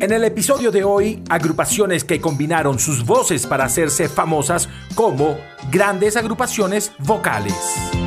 En 0.00 0.12
el 0.12 0.22
episodio 0.22 0.70
de 0.70 0.84
hoy, 0.84 1.24
agrupaciones 1.28 2.04
que 2.04 2.20
combinaron 2.20 2.78
sus 2.78 3.04
voces 3.04 3.46
para 3.46 3.64
hacerse 3.64 4.08
famosas 4.08 4.68
como 4.94 5.36
grandes 5.72 6.16
agrupaciones 6.16 6.92
vocales. 7.00 7.97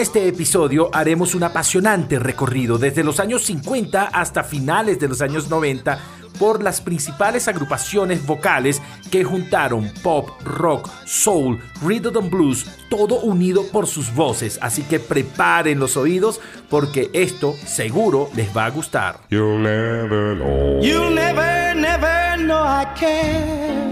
Este 0.00 0.26
episodio 0.28 0.88
haremos 0.94 1.34
un 1.34 1.42
apasionante 1.42 2.18
recorrido 2.18 2.78
desde 2.78 3.04
los 3.04 3.20
años 3.20 3.44
50 3.44 4.04
hasta 4.04 4.42
finales 4.42 4.98
de 4.98 5.08
los 5.08 5.20
años 5.20 5.50
90 5.50 5.98
por 6.38 6.62
las 6.62 6.80
principales 6.80 7.48
agrupaciones 7.48 8.24
vocales 8.24 8.80
que 9.10 9.24
juntaron 9.24 9.92
pop, 10.02 10.30
rock, 10.42 10.88
soul, 11.04 11.60
rhythm 11.82 12.16
and 12.16 12.30
blues, 12.30 12.66
todo 12.88 13.20
unido 13.20 13.66
por 13.70 13.86
sus 13.86 14.14
voces. 14.14 14.58
Así 14.62 14.82
que 14.84 15.00
preparen 15.00 15.78
los 15.78 15.98
oídos 15.98 16.40
porque 16.70 17.10
esto 17.12 17.54
seguro 17.66 18.30
les 18.34 18.56
va 18.56 18.64
a 18.64 18.70
gustar. 18.70 19.20
You'll 19.28 19.62
never 19.62 20.34
know. 20.34 20.80
You'll 20.80 21.14
never, 21.14 21.76
never 21.76 22.38
know 22.38 22.64
I 22.64 22.86
care. 22.98 23.90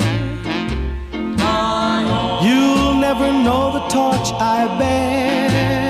You'll 2.41 2.95
never 2.95 3.31
know 3.31 3.73
the 3.73 3.89
torch 3.92 4.33
I 4.41 4.67
bear. 4.79 5.88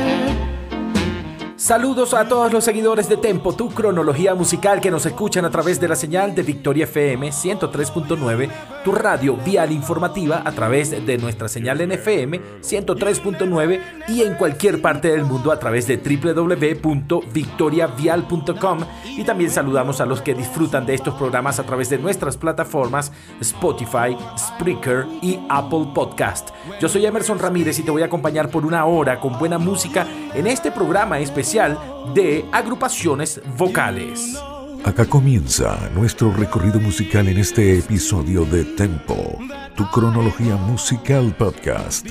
Saludos 1.69 2.15
a 2.15 2.27
todos 2.27 2.51
los 2.51 2.65
seguidores 2.65 3.11
de 3.11 3.19
Tempo, 3.19 3.53
tu 3.53 3.69
cronología 3.69 4.35
musical 4.35 4.81
que 4.81 4.91
nos 4.91 5.05
escuchan 5.05 5.45
a 5.45 5.51
través 5.51 5.79
de 5.79 5.87
la 5.87 5.97
señal 5.97 6.35
de 6.35 6.43
Victoria 6.43 6.85
FM 6.85 7.29
103.9, 7.29 8.51
radio 8.93 9.37
vial 9.37 9.73
informativa 9.73 10.43
a 10.45 10.53
través 10.53 11.05
de 11.05 11.19
nuestra 11.19 11.49
señal 11.49 11.81
en 11.81 11.91
FM 11.93 12.41
103.9 12.61 13.81
y 14.09 14.23
en 14.23 14.35
cualquier 14.35 14.81
parte 14.81 15.09
del 15.09 15.25
mundo 15.25 15.53
a 15.53 15.59
través 15.59 15.87
de 15.87 15.97
www.victoriavial.com 15.97 18.79
y 19.17 19.25
también 19.25 19.51
saludamos 19.51 20.01
a 20.01 20.07
los 20.07 20.23
que 20.23 20.35
disfrutan 20.35 20.87
de 20.87 20.95
estos 20.95 21.15
programas 21.15 21.59
a 21.59 21.65
través 21.65 21.91
de 21.91 21.99
nuestras 21.99 22.37
plataformas 22.37 23.13
Spotify, 23.41 24.17
Spreaker 24.39 25.07
y 25.23 25.39
Apple 25.49 25.89
Podcast. 25.95 26.51
Yo 26.81 26.89
soy 26.89 27.07
Emerson 27.07 27.39
Ramírez 27.39 27.79
y 27.79 27.83
te 27.83 27.91
voy 27.91 28.03
a 28.03 28.07
acompañar 28.07 28.51
por 28.51 28.65
una 28.65 28.85
hora 28.85 29.21
con 29.21 29.39
buena 29.39 29.59
música 29.59 30.07
en 30.35 30.47
este 30.47 30.71
programa 30.71 31.19
especial 31.19 31.79
de 32.15 32.45
agrupaciones 32.53 33.41
vocales. 33.57 34.39
Acá 34.85 35.05
comienza 35.07 35.91
nuestro 35.95 36.33
recorrido 36.33 36.81
musical 36.81 37.29
en 37.29 37.39
este 37.39 37.79
episodio 37.79 38.45
de 38.45 38.65
Tempo, 38.65 39.39
tu 39.77 39.87
cronología 39.91 40.57
musical 40.57 41.35
podcast. 41.37 42.07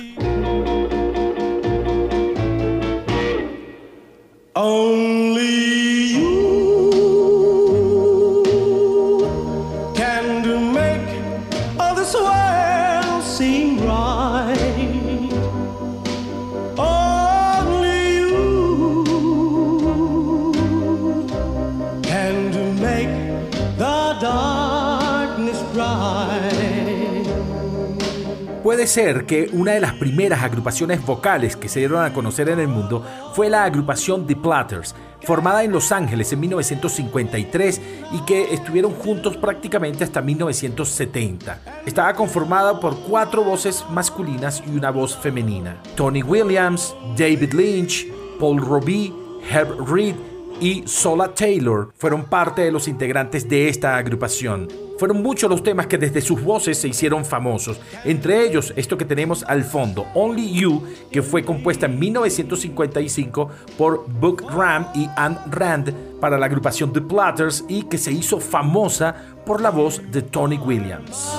Ser 28.88 29.25
que 29.25 29.50
una 29.52 29.74
de 29.74 29.81
las 29.81 29.94
primeras 29.94 30.42
agrupaciones 30.44 31.06
vocales 31.06 31.58
que 31.58 31.68
se 31.68 31.80
dieron 31.80 32.03
a 32.03 32.14
conocer 32.14 32.48
en 32.48 32.59
el 32.59 32.70
mundo 32.70 33.03
fue 33.34 33.50
la 33.50 33.66
agrupación 33.66 34.25
The 34.25 34.38
Platters, 34.38 34.96
formada 35.24 35.64
en 35.64 35.74
Los 35.74 35.92
Ángeles 35.92 36.31
en 36.31 36.40
1953 36.40 37.81
y 38.14 38.22
que 38.22 38.53
estuvieron 38.53 38.94
juntos 38.94 39.36
prácticamente 39.36 40.06
hasta 40.06 40.22
1970. 40.22 41.59
Estaba 41.86 42.14
conformada 42.14 42.80
por 42.80 42.98
cuatro 43.02 43.44
voces 43.44 43.84
masculinas 43.92 44.64
y 44.66 44.78
una 44.78 44.90
voz 44.90 45.18
femenina. 45.18 45.81
Tony 45.96 46.24
Williams, 46.24 46.96
David 47.18 47.54
Lynch, 47.54 48.08
Paul 48.40 48.62
Robbie, 48.62 49.14
Herb 49.50 49.86
Reed 49.86 50.16
y 50.59 50.84
Sola 50.85 51.34
Taylor 51.34 51.91
fueron 51.97 52.25
parte 52.25 52.62
de 52.62 52.72
los 52.72 52.88
integrantes 52.88 53.47
de 53.47 53.69
esta 53.69 53.97
agrupación. 53.97 54.68
Fueron 54.97 55.22
muchos 55.22 55.50
los 55.50 55.62
temas 55.62 55.85
que 55.85 56.00
desde 56.00 56.22
sus 56.22 56.41
voces 56.41 56.79
se 56.79 56.88
hicieron 56.88 57.23
famosos, 57.23 57.79
entre 58.03 58.44
ellos 58.44 58.73
esto 58.75 58.97
que 58.97 59.06
tenemos 59.06 59.44
al 59.44 59.63
fondo, 59.63 60.07
Only 60.16 60.51
You, 60.51 60.84
que 61.12 61.22
fue 61.22 61.45
compuesta 61.45 61.85
en 61.85 62.00
1955 62.00 63.50
por 63.78 64.07
Buck 64.07 64.50
Ram 64.51 64.88
y 64.95 65.07
Ann 65.16 65.38
Rand 65.51 65.94
para 66.19 66.40
la 66.40 66.47
agrupación 66.47 66.91
The 66.91 67.01
Platters 67.01 67.63
y 67.68 67.84
que 67.84 68.00
se 68.00 68.12
hizo 68.12 68.39
famosa 68.39 69.16
por 69.45 69.62
la 69.62 69.69
voz 69.69 70.01
de 70.12 70.24
Tony 70.24 70.57
Williams. 70.57 71.31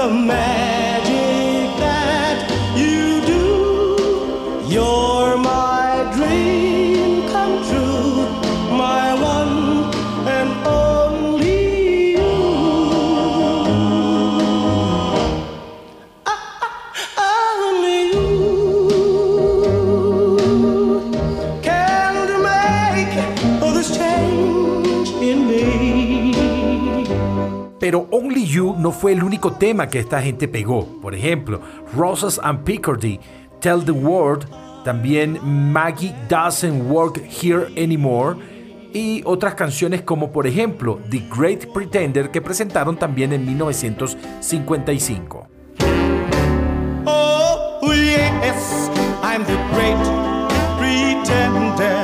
The 0.00 0.08
magic 0.08 0.49
You 28.50 28.74
no 28.76 28.90
fue 28.90 29.12
el 29.12 29.22
único 29.22 29.52
tema 29.52 29.88
que 29.88 30.00
esta 30.00 30.20
gente 30.20 30.48
pegó. 30.48 30.84
Por 31.00 31.14
ejemplo, 31.14 31.60
Roses 31.94 32.40
and 32.42 32.64
Picardy, 32.64 33.20
Tell 33.60 33.84
the 33.84 33.92
World, 33.92 34.48
también 34.84 35.38
Maggie 35.72 36.12
Doesn't 36.28 36.90
Work 36.90 37.18
Here 37.18 37.68
Anymore 37.80 38.36
y 38.92 39.22
otras 39.24 39.54
canciones 39.54 40.02
como 40.02 40.32
por 40.32 40.48
ejemplo 40.48 40.98
The 41.10 41.22
Great 41.30 41.72
Pretender 41.72 42.32
que 42.32 42.40
presentaron 42.40 42.96
también 42.96 43.32
en 43.32 43.46
1955. 43.46 45.46
Oh, 47.06 47.92
yes, 47.92 48.90
I'm 49.22 49.44
the 49.44 49.54
great 49.72 49.96
pretender. 50.78 51.99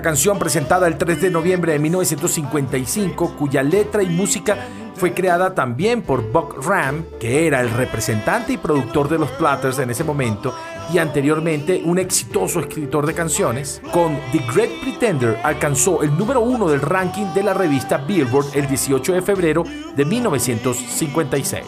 Esta 0.00 0.08
canción 0.08 0.38
presentada 0.38 0.88
el 0.88 0.96
3 0.96 1.20
de 1.20 1.28
noviembre 1.28 1.72
de 1.72 1.78
1955, 1.78 3.36
cuya 3.36 3.62
letra 3.62 4.02
y 4.02 4.08
música 4.08 4.56
fue 4.94 5.12
creada 5.12 5.54
también 5.54 6.00
por 6.00 6.32
Buck 6.32 6.66
Ram, 6.66 7.04
que 7.20 7.46
era 7.46 7.60
el 7.60 7.68
representante 7.68 8.54
y 8.54 8.56
productor 8.56 9.10
de 9.10 9.18
los 9.18 9.28
Platters 9.32 9.78
en 9.78 9.90
ese 9.90 10.02
momento 10.02 10.54
y 10.90 10.96
anteriormente 10.96 11.82
un 11.84 11.98
exitoso 11.98 12.60
escritor 12.60 13.04
de 13.04 13.12
canciones, 13.12 13.82
con 13.92 14.18
The 14.32 14.38
Great 14.54 14.70
Pretender 14.80 15.38
alcanzó 15.42 16.02
el 16.02 16.16
número 16.16 16.40
uno 16.40 16.70
del 16.70 16.80
ranking 16.80 17.34
de 17.34 17.42
la 17.42 17.52
revista 17.52 17.98
Billboard 17.98 18.56
el 18.56 18.68
18 18.68 19.12
de 19.12 19.20
febrero 19.20 19.64
de 19.94 20.04
1956. 20.06 21.66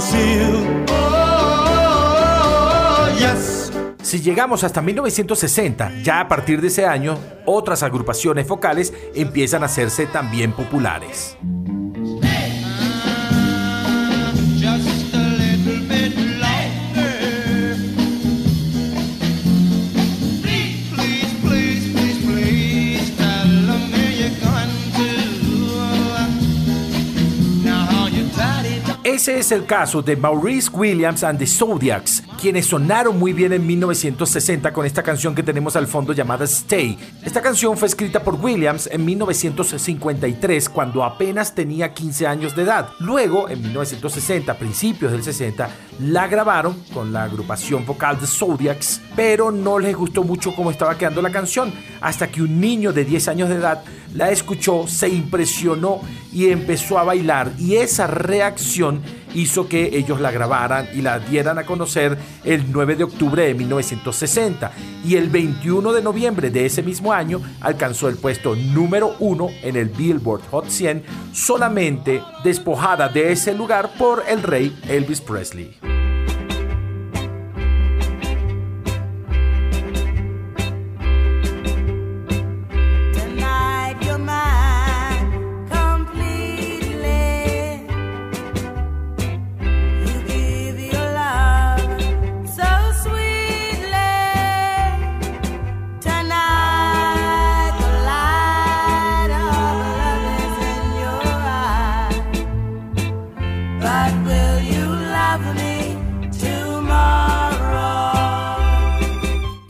Oh. 0.00 1.08
Si 4.00 4.20
llegamos 4.20 4.62
hasta 4.64 4.80
1960, 4.80 6.02
ya 6.02 6.20
a 6.20 6.28
partir 6.28 6.60
de 6.60 6.68
ese 6.68 6.86
año, 6.86 7.18
otras 7.44 7.82
agrupaciones 7.82 8.46
vocales 8.46 8.94
empiezan 9.14 9.64
a 9.64 9.66
hacerse 9.66 10.06
también 10.06 10.52
populares. 10.52 11.36
Es 29.48 29.52
el 29.52 29.64
caso 29.64 30.02
de 30.02 30.14
Maurice 30.14 30.68
Williams 30.70 31.24
and 31.24 31.38
the 31.38 31.46
Zodiacs, 31.46 32.22
quienes 32.38 32.66
sonaron 32.66 33.18
muy 33.18 33.32
bien 33.32 33.54
en 33.54 33.66
1960 33.66 34.74
con 34.74 34.84
esta 34.84 35.02
canción 35.02 35.34
que 35.34 35.42
tenemos 35.42 35.74
al 35.74 35.86
fondo 35.86 36.12
llamada 36.12 36.44
Stay. 36.44 36.98
Esta 37.24 37.40
canción 37.40 37.78
fue 37.78 37.88
escrita 37.88 38.22
por 38.22 38.34
Williams 38.34 38.90
en 38.92 39.06
1953 39.06 40.68
cuando 40.68 41.02
apenas 41.02 41.54
tenía 41.54 41.94
15 41.94 42.26
años 42.26 42.54
de 42.54 42.64
edad. 42.64 42.90
Luego, 42.98 43.48
en 43.48 43.62
1960, 43.62 44.52
principios 44.58 45.12
del 45.12 45.22
60, 45.22 45.70
la 46.00 46.26
grabaron 46.26 46.76
con 46.92 47.10
la 47.10 47.24
agrupación 47.24 47.86
vocal 47.86 48.18
The 48.18 48.26
Zodiacs, 48.26 49.00
pero 49.16 49.50
no 49.50 49.78
les 49.78 49.96
gustó 49.96 50.24
mucho 50.24 50.54
cómo 50.54 50.70
estaba 50.70 50.98
quedando 50.98 51.22
la 51.22 51.30
canción, 51.30 51.72
hasta 52.02 52.28
que 52.28 52.42
un 52.42 52.60
niño 52.60 52.92
de 52.92 53.06
10 53.06 53.28
años 53.28 53.48
de 53.48 53.54
edad 53.54 53.82
la 54.14 54.30
escuchó, 54.30 54.86
se 54.88 55.08
impresionó 55.08 56.00
y 56.32 56.50
empezó 56.50 56.98
a 56.98 57.04
bailar 57.04 57.52
y 57.58 57.76
esa 57.76 58.06
reacción 58.06 59.02
hizo 59.34 59.68
que 59.68 59.96
ellos 59.96 60.20
la 60.20 60.30
grabaran 60.30 60.88
y 60.94 61.02
la 61.02 61.18
dieran 61.18 61.58
a 61.58 61.66
conocer 61.66 62.18
el 62.44 62.70
9 62.70 62.96
de 62.96 63.04
octubre 63.04 63.46
de 63.46 63.54
1960 63.54 64.72
y 65.04 65.16
el 65.16 65.28
21 65.28 65.92
de 65.92 66.02
noviembre 66.02 66.50
de 66.50 66.66
ese 66.66 66.82
mismo 66.82 67.12
año 67.12 67.40
alcanzó 67.60 68.08
el 68.08 68.16
puesto 68.16 68.54
número 68.54 69.14
uno 69.18 69.48
en 69.62 69.76
el 69.76 69.88
Billboard 69.88 70.42
Hot 70.50 70.68
100 70.68 71.04
solamente 71.32 72.22
despojada 72.44 73.08
de 73.08 73.32
ese 73.32 73.54
lugar 73.54 73.90
por 73.98 74.24
el 74.28 74.42
rey 74.42 74.76
Elvis 74.88 75.20
Presley. 75.20 76.07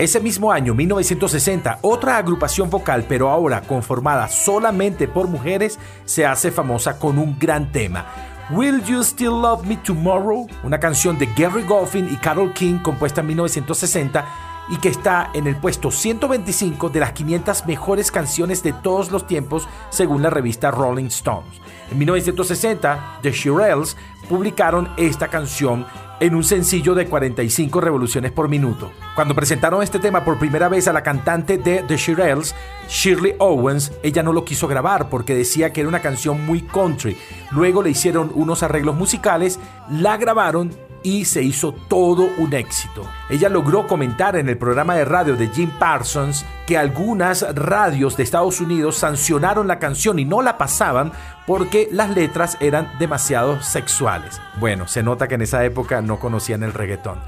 Ese 0.09 0.21
mismo 0.21 0.51
año, 0.51 0.73
1960, 0.73 1.81
otra 1.83 2.17
agrupación 2.17 2.71
vocal, 2.71 3.05
pero 3.07 3.29
ahora 3.29 3.61
conformada 3.61 4.27
solamente 4.29 5.07
por 5.07 5.29
mujeres, 5.29 5.79
se 6.07 6.25
hace 6.25 6.51
famosa 6.51 6.99
con 6.99 7.19
un 7.19 7.39
gran 7.39 7.71
tema. 7.73 8.07
Will 8.49 8.83
You 8.85 9.05
Still 9.05 9.43
Love 9.43 9.67
Me 9.67 9.77
Tomorrow? 9.77 10.47
Una 10.65 10.81
canción 10.81 11.19
de 11.19 11.27
Gary 11.37 11.63
Goffin 11.63 12.09
y 12.11 12.17
Carol 12.17 12.55
King 12.55 12.79
compuesta 12.79 13.21
en 13.21 13.27
1960 13.27 14.25
y 14.71 14.79
que 14.79 14.89
está 14.89 15.29
en 15.35 15.47
el 15.47 15.57
puesto 15.57 15.91
125 15.91 16.89
de 16.89 17.01
las 17.01 17.13
500 17.13 17.67
mejores 17.67 18.11
canciones 18.11 18.63
de 18.63 18.73
todos 18.73 19.11
los 19.11 19.27
tiempos 19.27 19.69
según 19.91 20.23
la 20.23 20.31
revista 20.31 20.71
Rolling 20.71 21.09
Stones. 21.09 21.61
En 21.91 21.99
1960, 21.99 23.19
The 23.21 23.33
Shirelles 23.33 23.95
publicaron 24.27 24.89
esta 24.97 25.29
canción 25.29 25.87
en 26.21 26.35
un 26.35 26.45
sencillo 26.45 26.95
de 26.95 27.07
45 27.07 27.81
revoluciones 27.81 28.33
por 28.33 28.49
minuto. 28.49 28.93
Cuando 29.15 29.35
presentaron 29.35 29.83
este 29.83 29.99
tema 29.99 30.25
por 30.25 30.39
primera 30.39 30.69
vez 30.69 30.89
a 30.89 30.93
la 30.93 31.03
cantante 31.03 31.59
de 31.59 31.83
The 31.83 31.97
Shirelles, 31.97 32.55
Shirley 32.89 33.35
Owens, 33.39 33.93
ella 34.03 34.23
no 34.23 34.33
lo 34.33 34.45
quiso 34.45 34.69
grabar 34.69 35.09
porque 35.09 35.35
decía 35.35 35.73
que 35.73 35.81
era 35.81 35.89
una 35.89 36.03
canción 36.03 36.45
muy 36.45 36.63
country. 36.63 37.17
Luego 37.51 37.83
le 37.83 37.91
hicieron 37.91 38.33
unos 38.35 38.63
arreglos 38.63 38.97
musicales, 38.97 39.59
la 39.91 40.17
grabaron 40.17 40.73
y 41.03 41.25
se 41.25 41.43
hizo 41.43 41.73
todo 41.73 42.29
un 42.39 42.53
éxito. 42.55 43.07
Ella 43.31 43.49
logró 43.49 43.87
comentar 43.87 44.37
en 44.37 44.49
el 44.49 44.59
programa 44.59 44.95
de 44.95 45.05
radio 45.05 45.37
de 45.37 45.49
Jim 45.49 45.71
Parsons 45.79 46.45
que 46.67 46.79
algunas 46.79 47.43
radios 47.55 48.17
de 48.17 48.23
Estados 48.23 48.61
Unidos 48.61 48.97
sancionaron 48.97 49.67
la 49.67 49.79
canción 49.79 50.19
y 50.19 50.25
no 50.25 50.43
la 50.43 50.59
pasaban 50.59 51.13
porque 51.47 51.89
las 51.93 52.11
letras 52.11 52.57
eran 52.61 52.91
demasiado 52.99 53.61
sexuales. 53.63 54.41
Bueno, 54.61 54.87
se 54.87 55.03
nota 55.03 55.29
que 55.29 55.37
en 55.37 55.43
esa 55.43 55.65
época 55.65 56.03
no 56.03 56.19
conocían 56.19 56.63
el 56.63 56.75
reggaetón. 56.75 57.19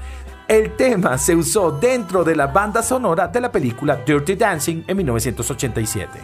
El 0.47 0.75
tema 0.75 1.17
se 1.17 1.35
usó 1.35 1.71
dentro 1.71 2.23
de 2.23 2.35
la 2.35 2.47
banda 2.47 2.83
sonora 2.83 3.29
de 3.29 3.39
la 3.39 3.51
película 3.51 3.95
Dirty 3.95 4.35
Dancing 4.35 4.83
en 4.85 4.97
1987. 4.97 6.19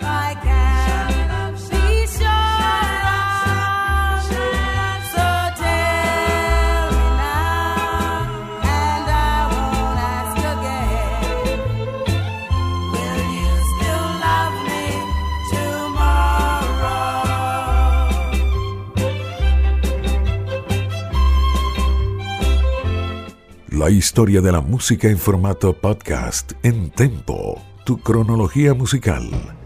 La 23.77 23.91
historia 23.91 24.41
de 24.41 24.51
la 24.51 24.59
música 24.59 25.07
en 25.07 25.19
formato 25.19 25.71
podcast 25.71 26.53
en 26.63 26.89
Tempo, 26.89 27.62
tu 27.85 28.00
cronología 28.00 28.74
musical. 28.74 29.56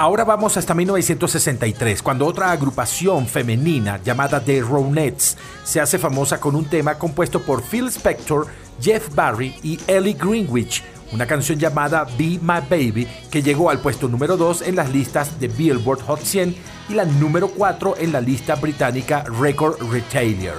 Ahora 0.00 0.24
vamos 0.24 0.56
hasta 0.56 0.72
1963, 0.72 2.02
cuando 2.02 2.24
otra 2.24 2.52
agrupación 2.52 3.26
femenina 3.26 4.00
llamada 4.02 4.42
The 4.42 4.62
Ronettes 4.62 5.36
se 5.62 5.78
hace 5.78 5.98
famosa 5.98 6.40
con 6.40 6.56
un 6.56 6.64
tema 6.64 6.94
compuesto 6.94 7.42
por 7.42 7.62
Phil 7.62 7.88
Spector, 7.88 8.46
Jeff 8.80 9.14
Barry 9.14 9.54
y 9.62 9.78
Ellie 9.86 10.14
Greenwich, 10.14 10.82
una 11.12 11.26
canción 11.26 11.58
llamada 11.58 12.04
Be 12.16 12.38
My 12.40 12.62
Baby 12.70 13.06
que 13.30 13.42
llegó 13.42 13.68
al 13.68 13.80
puesto 13.80 14.08
número 14.08 14.38
2 14.38 14.62
en 14.62 14.76
las 14.76 14.90
listas 14.90 15.38
de 15.38 15.48
Billboard 15.48 16.00
Hot 16.06 16.22
100 16.22 16.56
y 16.88 16.94
la 16.94 17.04
número 17.04 17.48
4 17.48 17.96
en 17.98 18.12
la 18.12 18.22
lista 18.22 18.54
británica 18.54 19.24
Record 19.24 19.82
Retailer. 19.92 20.54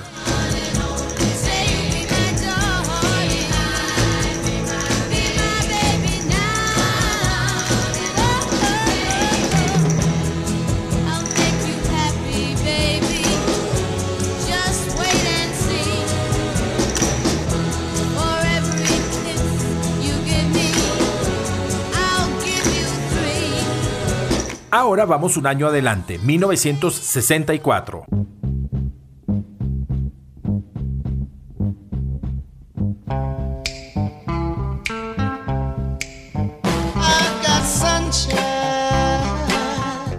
Ahora 24.73 25.05
vamos 25.05 25.35
un 25.35 25.47
año 25.47 25.67
adelante, 25.67 26.17
1964. 26.17 28.05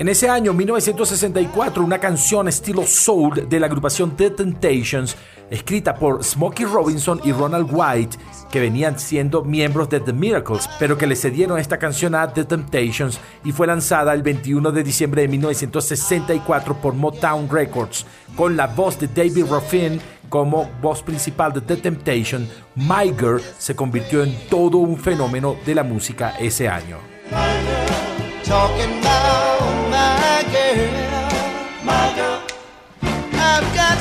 En 0.03 0.09
ese 0.09 0.29
año, 0.29 0.53
1964, 0.53 1.81
una 1.81 2.01
canción 2.01 2.49
estilo 2.49 2.85
soul 2.85 3.49
de 3.49 3.61
la 3.61 3.67
agrupación 3.67 4.17
The 4.17 4.31
Temptations, 4.31 5.15
escrita 5.49 5.95
por 5.95 6.25
Smokey 6.25 6.67
Robinson 6.67 7.21
y 7.23 7.31
Ronald 7.31 7.69
White, 7.71 8.19
que 8.51 8.59
venían 8.59 8.99
siendo 8.99 9.45
miembros 9.45 9.89
de 9.91 10.01
The 10.01 10.13
Miracles, 10.13 10.69
pero 10.81 10.99
que 10.99 11.07
le 11.07 11.15
cedieron 11.15 11.57
esta 11.57 11.79
canción 11.79 12.17
a 12.17 12.33
The 12.33 12.47
Temptations 12.47 13.21
y 13.45 13.53
fue 13.53 13.69
lanzada 13.69 14.13
el 14.13 14.25
21 14.25 14.73
de 14.73 14.83
diciembre 14.83 15.23
de 15.23 15.29
1964 15.29 16.79
por 16.79 16.95
Motown 16.95 17.49
Records, 17.49 18.05
con 18.35 18.57
la 18.57 18.67
voz 18.67 18.99
de 18.99 19.07
David 19.07 19.47
Ruffin 19.49 20.01
como 20.29 20.69
voz 20.83 21.01
principal 21.01 21.53
de 21.53 21.61
The 21.61 21.77
Temptation, 21.77 22.49
My 22.75 23.15
Girl 23.17 23.41
se 23.57 23.77
convirtió 23.77 24.25
en 24.25 24.37
todo 24.51 24.79
un 24.79 24.99
fenómeno 24.99 25.55
de 25.65 25.77
la 25.77 25.85
música 25.85 26.35
ese 26.41 26.69
año. 26.69 26.99
talking 28.53 29.82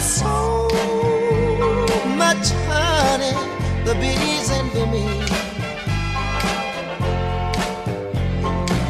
so 0.01 0.67
much 2.17 2.49
honey, 2.67 3.35
the 3.85 3.93
bees 3.95 4.49
envy 4.49 4.85
me. 4.87 5.05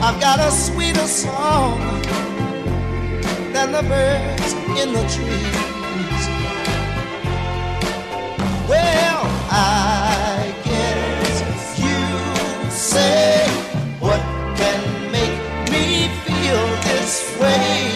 I've 0.01 0.19
got 0.19 0.39
a 0.39 0.51
sweeter 0.51 1.07
song 1.07 1.79
than 3.53 3.71
the 3.73 3.83
birds 3.83 4.53
in 4.81 4.93
the 4.93 5.03
trees. 5.13 6.21
Well, 8.69 9.21
I 9.51 10.55
guess 10.63 11.77
you 11.77 12.71
say 12.71 13.47
what 13.99 14.21
can 14.55 15.11
make 15.11 15.37
me 15.69 16.07
feel 16.25 16.65
this 16.87 17.37
way, 17.39 17.93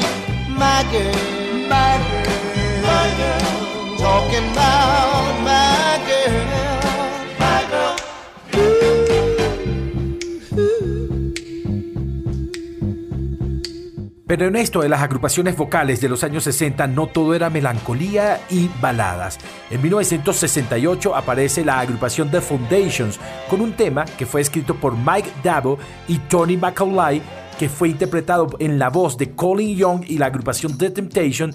my 0.49 0.83
girl, 0.91 1.34
Pero 14.27 14.47
en 14.47 14.55
esto 14.55 14.81
de 14.81 14.89
las 14.89 15.01
agrupaciones 15.01 15.55
vocales 15.55 16.01
de 16.01 16.09
los 16.09 16.23
años 16.23 16.43
60 16.45 16.87
no 16.87 17.07
todo 17.07 17.35
era 17.35 17.51
melancolía 17.51 18.41
y 18.49 18.69
baladas. 18.81 19.37
En 19.69 19.81
1968 19.83 21.15
aparece 21.15 21.63
la 21.63 21.79
agrupación 21.79 22.31
The 22.31 22.41
Foundations 22.41 23.19
con 23.49 23.61
un 23.61 23.73
tema 23.73 24.05
que 24.05 24.25
fue 24.25 24.41
escrito 24.41 24.75
por 24.75 24.97
Mike 24.97 25.29
Dabo 25.43 25.77
y 26.07 26.17
Tony 26.17 26.57
McAulay 26.57 27.21
que 27.59 27.69
fue 27.69 27.89
interpretado 27.89 28.49
en 28.59 28.79
la 28.79 28.89
voz 28.89 29.17
de 29.17 29.31
Colin 29.31 29.77
Young 29.77 30.03
y 30.07 30.17
la 30.17 30.25
agrupación 30.25 30.77
The 30.77 30.89
Temptation 30.89 31.53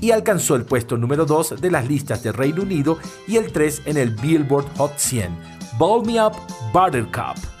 y 0.00 0.10
alcanzó 0.10 0.56
el 0.56 0.64
puesto 0.64 0.96
número 0.96 1.26
2 1.26 1.60
de 1.60 1.70
las 1.70 1.86
listas 1.86 2.22
de 2.22 2.32
Reino 2.32 2.62
Unido 2.62 2.98
y 3.28 3.36
el 3.36 3.52
3 3.52 3.82
en 3.86 3.96
el 3.96 4.10
Billboard 4.10 4.66
Hot 4.76 4.96
100. 4.96 5.36
Ball 5.78 6.04
Me 6.06 6.24
Up 6.24 6.32
Buttercup. 6.72 7.51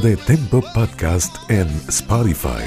De 0.00 0.16
Tempo 0.16 0.62
Podcast 0.74 1.36
en 1.50 1.68
Spotify, 1.88 2.64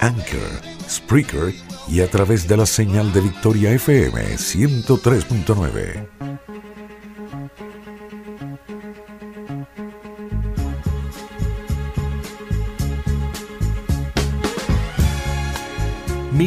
Anchor, 0.00 0.62
Spreaker 0.88 1.52
y 1.88 2.00
a 2.02 2.08
través 2.08 2.46
de 2.46 2.56
la 2.56 2.66
señal 2.66 3.12
de 3.12 3.20
Victoria 3.20 3.72
FM 3.72 4.36
103.9. 4.36 6.27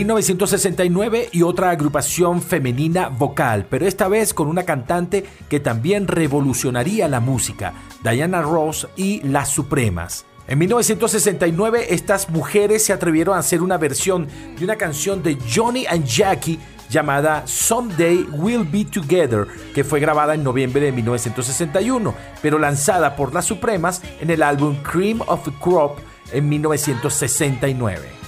1969 0.01 1.29
y 1.31 1.43
otra 1.43 1.69
agrupación 1.69 2.41
femenina 2.41 3.09
vocal, 3.09 3.67
pero 3.69 3.85
esta 3.85 4.07
vez 4.07 4.33
con 4.33 4.47
una 4.47 4.63
cantante 4.63 5.23
que 5.47 5.59
también 5.59 6.07
revolucionaría 6.07 7.07
la 7.07 7.19
música, 7.19 7.73
Diana 8.03 8.41
Ross 8.41 8.87
y 8.95 9.21
Las 9.21 9.49
Supremas. 9.49 10.25
En 10.47 10.57
1969 10.57 11.93
estas 11.93 12.31
mujeres 12.31 12.83
se 12.83 12.93
atrevieron 12.93 13.35
a 13.35 13.41
hacer 13.41 13.61
una 13.61 13.77
versión 13.77 14.27
de 14.57 14.63
una 14.63 14.75
canción 14.75 15.21
de 15.21 15.37
Johnny 15.53 15.85
and 15.85 16.03
Jackie 16.05 16.57
llamada 16.89 17.45
Someday 17.45 18.27
We'll 18.31 18.65
Be 18.65 18.85
Together, 18.85 19.45
que 19.75 19.83
fue 19.83 19.99
grabada 19.99 20.33
en 20.33 20.43
noviembre 20.43 20.81
de 20.81 20.91
1961, 20.91 22.15
pero 22.41 22.57
lanzada 22.57 23.15
por 23.15 23.35
las 23.35 23.45
Supremas 23.45 24.01
en 24.19 24.31
el 24.31 24.41
álbum 24.41 24.77
Cream 24.81 25.21
of 25.27 25.45
the 25.45 25.51
Crop 25.61 25.99
en 26.33 26.49
1969. 26.49 28.20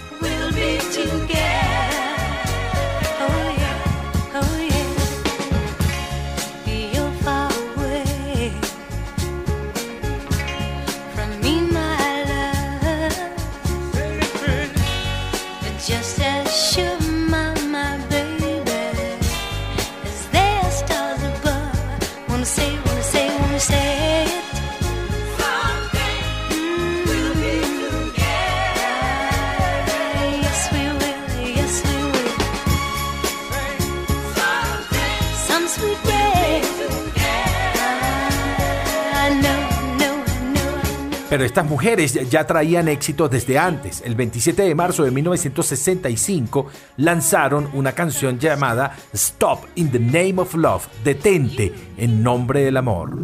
Pero 41.33 41.45
estas 41.45 41.65
mujeres 41.65 42.29
ya 42.29 42.45
traían 42.45 42.87
éxitos 42.87 43.27
desde 43.31 43.57
antes. 43.57 44.03
El 44.05 44.13
27 44.13 44.61
de 44.61 44.75
marzo 44.75 45.03
de 45.03 45.09
1965 45.09 46.67
lanzaron 46.97 47.71
una 47.73 47.93
canción 47.93 48.37
llamada 48.37 48.95
Stop 49.13 49.65
in 49.73 49.89
the 49.89 49.97
Name 49.97 50.35
of 50.37 50.53
Love, 50.53 50.85
Detente 51.03 51.73
en 51.97 52.21
nombre 52.21 52.63
del 52.63 52.77
amor. 52.77 53.17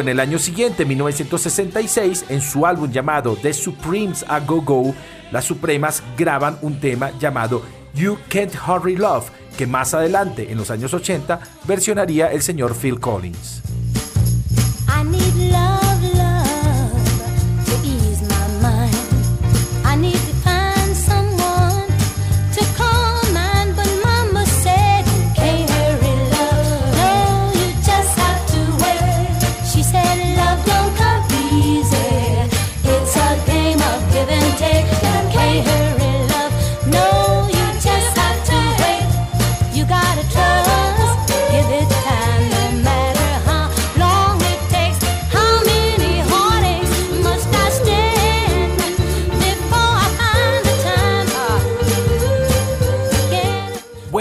En 0.00 0.08
el 0.08 0.20
año 0.20 0.38
siguiente, 0.38 0.84
1966, 0.84 2.26
en 2.28 2.40
su 2.40 2.66
álbum 2.66 2.90
llamado 2.90 3.36
The 3.36 3.52
Supremes 3.52 4.24
A 4.28 4.40
Go 4.40 4.62
Go, 4.62 4.94
las 5.30 5.44
Supremas 5.44 6.02
graban 6.16 6.58
un 6.62 6.80
tema 6.80 7.10
llamado 7.18 7.62
You 7.94 8.18
Can't 8.28 8.54
Hurry 8.66 8.96
Love, 8.96 9.30
que 9.56 9.66
más 9.66 9.94
adelante, 9.94 10.50
en 10.50 10.58
los 10.58 10.70
años 10.70 10.94
80, 10.94 11.40
versionaría 11.64 12.32
el 12.32 12.42
señor 12.42 12.74
Phil 12.74 13.00
Collins. 13.00 13.62
I 14.88 15.04
need 15.04 15.52
love, 15.52 15.87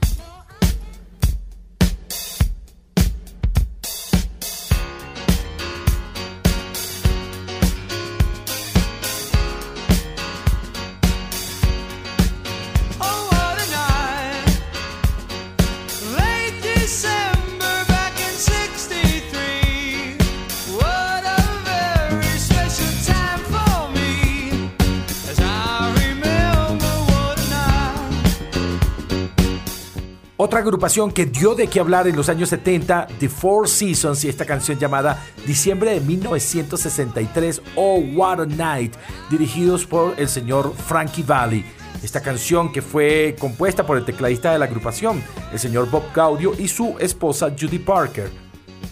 Agrupación 30.81 31.11
que 31.11 31.27
dio 31.27 31.53
de 31.53 31.67
qué 31.67 31.79
hablar 31.79 32.07
en 32.07 32.15
los 32.15 32.27
años 32.27 32.50
70, 32.50 33.05
The 33.20 33.29
Four 33.29 33.70
Seasons 33.70 34.24
y 34.24 34.29
esta 34.29 34.48
canción 34.48 34.79
llamada 34.79 35.24
Diciembre 35.46 35.91
de 35.91 36.01
1963, 36.01 37.61
Oh 37.75 38.00
What 38.15 38.39
a 38.39 38.46
Night, 38.48 38.96
dirigidos 39.29 39.85
por 39.85 40.15
el 40.17 40.27
señor 40.27 40.74
Frankie 40.75 41.22
Valli. 41.22 41.63
Esta 42.01 42.20
canción 42.20 42.72
que 42.72 42.81
fue 42.81 43.35
compuesta 43.39 43.85
por 43.85 43.96
el 43.96 44.05
tecladista 44.05 44.53
de 44.53 44.57
la 44.57 44.65
agrupación, 44.65 45.22
el 45.53 45.59
señor 45.59 45.87
Bob 45.91 46.05
Gaudio 46.15 46.53
y 46.57 46.67
su 46.67 46.96
esposa 46.98 47.51
Judy 47.51 47.77
Parker. 47.77 48.31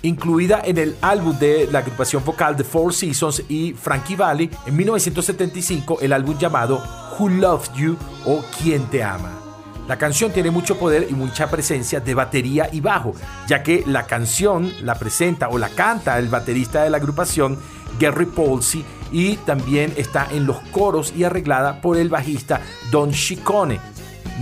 Incluida 0.03 0.61
en 0.63 0.77
el 0.77 0.95
álbum 1.01 1.39
de 1.39 1.67
la 1.71 1.79
agrupación 1.79 2.23
vocal 2.23 2.55
The 2.55 2.65
Four 2.65 2.93
Seasons 2.93 3.45
y 3.49 3.73
Frankie 3.73 4.15
Valli 4.15 4.47
en 4.67 4.77
1975, 4.77 5.97
el 6.01 6.13
álbum 6.13 6.37
llamado 6.37 6.83
Who 7.17 7.29
Loved 7.29 7.73
You 7.73 7.97
o 8.27 8.43
Quién 8.61 8.83
Te 8.91 9.03
Ama. 9.03 9.48
La 9.89 9.97
canción 9.97 10.31
tiene 10.31 10.51
mucho 10.51 10.77
poder 10.77 11.07
y 11.09 11.13
mucha 11.13 11.49
presencia 11.49 11.99
de 11.99 12.13
batería 12.13 12.69
y 12.71 12.79
bajo, 12.79 13.15
ya 13.47 13.63
que 13.63 13.83
la 13.87 14.05
canción 14.05 14.71
la 14.83 14.93
presenta 14.93 15.49
o 15.49 15.57
la 15.57 15.69
canta 15.69 16.19
el 16.19 16.27
baterista 16.27 16.83
de 16.83 16.91
la 16.91 16.97
agrupación, 16.97 17.57
Gary 17.99 18.27
Polsey, 18.27 18.85
y 19.11 19.37
también 19.37 19.91
está 19.97 20.27
en 20.31 20.45
los 20.45 20.59
coros 20.69 21.11
y 21.17 21.23
arreglada 21.23 21.81
por 21.81 21.97
el 21.97 22.07
bajista 22.07 22.61
Don 22.91 23.11
Chicone. 23.11 23.79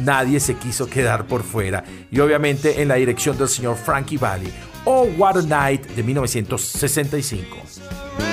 Nadie 0.04 0.42
se 0.42 0.56
quiso 0.56 0.88
quedar 0.88 1.28
por 1.28 1.44
fuera. 1.44 1.82
Y 2.12 2.20
obviamente 2.20 2.82
en 2.82 2.90
la 2.90 2.96
dirección 2.96 3.38
del 3.38 3.48
señor 3.48 3.78
Frankie 3.78 4.18
Valli. 4.18 4.52
What 4.86 5.38
a 5.38 5.42
Night 5.44 5.88
de 5.92 6.04
1965. 6.04 8.27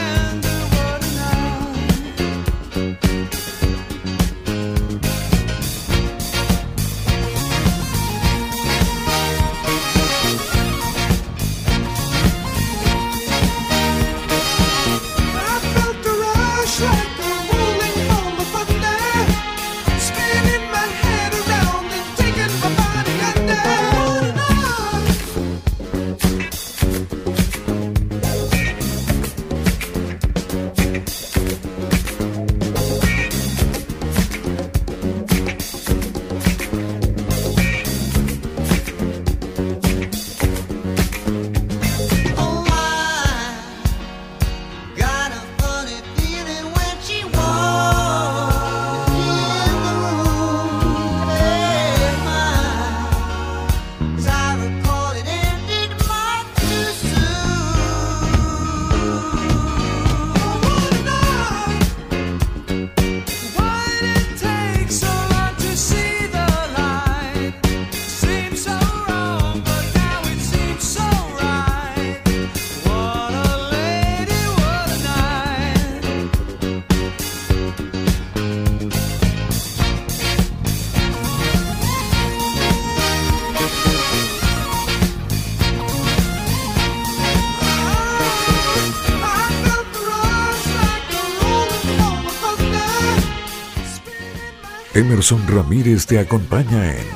Emerson 95.14 95.46
Ramírez 95.46 96.06
te 96.06 96.18
acompaña 96.18 96.90
en 96.90 97.06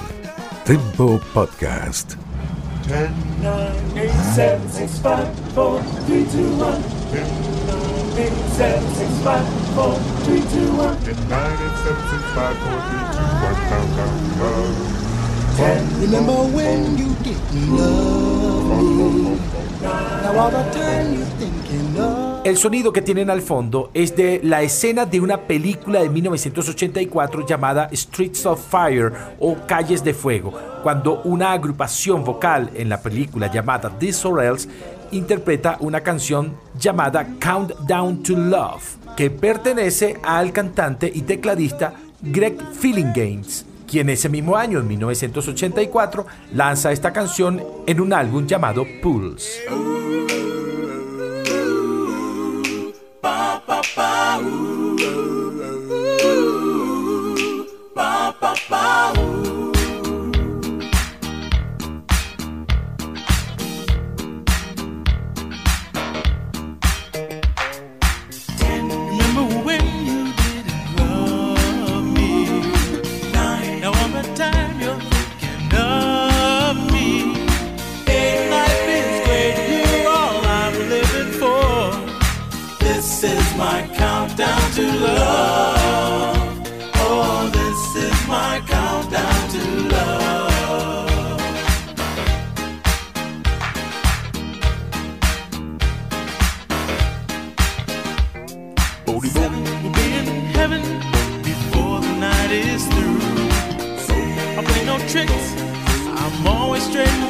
Tempo 0.65 1.21
Podcast. 1.35 2.15
10, 2.87 3.11
9, 3.43 3.73
8, 3.93 4.13
7, 4.37 4.61
6, 4.73 4.91
5, 5.03 5.27
4, 5.57 5.83
3, 6.07 6.33
2, 6.33 6.47
1. 6.47 6.79
10, 7.11 7.27
9, 7.67 8.23
8, 8.23 8.33
7, 8.57 8.79
6, 8.99 9.09
5, 9.25 9.43
4, 9.75 9.99
3, 10.27 10.39
2, 10.39 10.79
1. 10.79 10.97
10, 11.03 11.27
9, 11.29 11.43
8, 11.43 11.75
7, 11.83 11.99
6, 12.07 12.23
5, 12.37 12.55
4, 12.55 12.79
3, 12.79 13.03
2, 13.03 13.27
1. 13.27 13.59
Count, 13.67 13.91
count, 13.99 14.23
count. 14.39 14.79
10, 15.57 16.01
Remember 16.01 16.39
when 16.55 16.97
you 16.97 17.11
didn't 17.25 17.67
love? 17.77 19.43
Now 19.83 20.39
all 20.39 20.51
the 20.53 20.63
time 20.71 21.15
you're 21.15 21.27
thinking 21.35 21.99
of 21.99 22.18
El 22.49 22.57
sonido 22.57 22.95
que 22.95 23.03
tienen 23.03 23.29
al 23.29 23.43
fondo 23.43 23.91
es 23.93 24.17
de 24.17 24.41
la 24.43 24.63
escena 24.63 25.05
de 25.05 25.21
una 25.21 25.43
película 25.43 26.01
de 26.01 26.09
1984 26.09 27.45
llamada 27.45 27.91
Streets 27.93 28.47
of 28.47 28.71
Fire 28.71 29.13
o 29.39 29.55
Calles 29.67 30.03
de 30.03 30.15
Fuego, 30.15 30.55
cuando 30.83 31.21
una 31.25 31.53
agrupación 31.53 32.25
vocal 32.25 32.71
en 32.73 32.89
la 32.89 33.03
película 33.03 33.53
llamada 33.53 33.91
This 33.99 34.25
or 34.25 34.43
Else 34.43 34.67
interpreta 35.11 35.77
una 35.81 36.01
canción 36.01 36.55
llamada 36.81 37.27
Countdown 37.39 38.23
to 38.23 38.35
Love, 38.35 38.97
que 39.15 39.29
pertenece 39.29 40.17
al 40.23 40.51
cantante 40.51 41.13
y 41.15 41.21
tecladista 41.21 41.93
Greg 42.23 42.57
Games, 43.15 43.67
quien 43.87 44.09
ese 44.09 44.31
mismo 44.31 44.57
año, 44.57 44.79
en 44.79 44.89
1984, 44.89 46.27
lanza 46.55 46.93
esta 46.93 47.13
canción 47.13 47.63
en 47.87 48.01
un 48.01 48.15
álbum 48.15 48.47
llamado 48.47 48.87
Pulse. 49.03 49.65
Remember 68.71 69.65
when 69.65 69.85
you 70.07 70.33
didn't 70.33 70.97
love 70.97 72.05
me? 72.05 72.31
Now 73.33 73.93
all 73.93 74.09
the 74.09 74.23
time 74.35 74.81
you're 74.81 74.99
thinking 74.99 75.79
of 75.79 76.08
to 84.79 84.87
love. 85.01 86.63
Oh, 86.95 87.51
this 87.53 87.81
is 88.05 88.29
my 88.29 88.63
countdown 88.65 89.49
to 89.55 89.63
love. 89.89 91.41
Seven 99.25 99.63
will 99.83 99.93
be 99.93 100.09
in 100.21 100.27
heaven 100.59 100.83
before 101.43 102.01
the 102.01 102.15
night 102.29 102.51
is 102.53 102.87
through. 102.87 103.21
I 104.59 104.63
play 104.65 104.85
no 104.87 104.99
tricks, 105.13 105.47
I'm 106.23 106.47
always 106.47 106.85
straight 106.85 107.28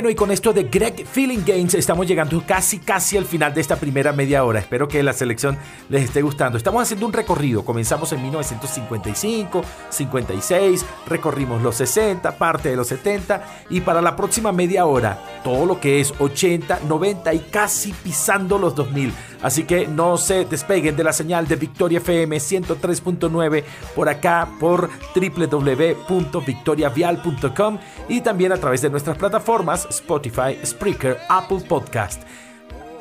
Bueno, 0.00 0.12
y 0.12 0.14
con 0.14 0.30
esto 0.30 0.54
de 0.54 0.62
Greg 0.62 1.06
Feeling 1.06 1.44
Games 1.44 1.74
estamos 1.74 2.06
llegando 2.06 2.42
casi 2.46 2.78
casi 2.78 3.18
al 3.18 3.26
final 3.26 3.52
de 3.52 3.60
esta 3.60 3.76
primera 3.76 4.14
media 4.14 4.44
hora. 4.44 4.58
Espero 4.58 4.88
que 4.88 5.02
la 5.02 5.12
selección 5.12 5.58
les 5.90 6.04
esté 6.04 6.22
gustando. 6.22 6.56
Estamos 6.56 6.82
haciendo 6.82 7.04
un 7.04 7.12
recorrido. 7.12 7.66
Comenzamos 7.66 8.10
en 8.14 8.22
1955, 8.22 9.62
56, 9.90 10.86
recorrimos 11.06 11.60
los 11.60 11.74
60, 11.76 12.38
parte 12.38 12.70
de 12.70 12.76
los 12.76 12.86
70 12.86 13.44
y 13.68 13.82
para 13.82 14.00
la 14.00 14.16
próxima 14.16 14.52
media 14.52 14.86
hora 14.86 15.22
todo 15.44 15.66
lo 15.66 15.78
que 15.78 16.00
es 16.00 16.14
80, 16.18 16.80
90 16.88 17.34
y 17.34 17.38
casi 17.40 17.92
pisando 17.92 18.56
los 18.56 18.74
2000. 18.74 19.12
Así 19.42 19.64
que 19.64 19.86
no 19.86 20.18
se 20.18 20.44
despeguen 20.44 20.96
de 20.96 21.04
la 21.04 21.12
señal 21.12 21.46
de 21.48 21.56
Victoria 21.56 21.98
FM 21.98 22.36
103.9 22.36 23.64
por 23.94 24.08
acá 24.08 24.48
por 24.58 24.88
www.victoriavial.com 25.14 27.78
y 28.08 28.20
también 28.20 28.52
a 28.52 28.58
través 28.58 28.82
de 28.82 28.90
nuestras 28.90 29.16
plataformas 29.16 29.86
Spotify, 29.90 30.58
Spreaker, 30.64 31.18
Apple 31.28 31.60
Podcast. 31.68 32.22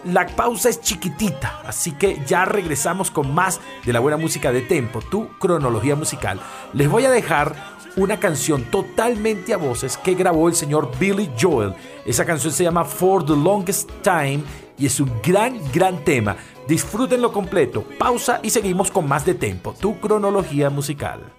La 0.05 0.27
pausa 0.27 0.69
es 0.69 0.79
chiquitita, 0.79 1.59
así 1.65 1.91
que 1.91 2.23
ya 2.25 2.45
regresamos 2.45 3.11
con 3.11 3.33
más 3.33 3.59
de 3.85 3.91
la 3.91 3.99
buena 3.99 4.15
música 4.15 4.53
de 4.53 4.61
Tempo, 4.61 5.01
tu 5.01 5.27
cronología 5.39 5.97
musical. 5.97 6.39
Les 6.71 6.89
voy 6.89 7.03
a 7.03 7.11
dejar 7.11 7.53
una 7.97 8.17
canción 8.17 8.63
totalmente 8.65 9.53
a 9.53 9.57
voces 9.57 9.97
que 9.97 10.13
grabó 10.13 10.47
el 10.47 10.55
señor 10.55 10.89
Billy 10.97 11.29
Joel. 11.39 11.73
Esa 12.05 12.25
canción 12.25 12.53
se 12.53 12.63
llama 12.63 12.85
For 12.85 13.25
the 13.25 13.35
Longest 13.35 13.89
Time 14.01 14.43
y 14.79 14.85
es 14.85 14.99
un 14.99 15.11
gran, 15.21 15.59
gran 15.73 16.03
tema. 16.03 16.37
Disfrútenlo 16.67 17.31
completo. 17.31 17.83
Pausa 17.97 18.39
y 18.41 18.49
seguimos 18.49 18.91
con 18.91 19.07
más 19.07 19.25
de 19.25 19.33
Tempo, 19.35 19.75
tu 19.79 19.99
cronología 19.99 20.69
musical. 20.69 21.38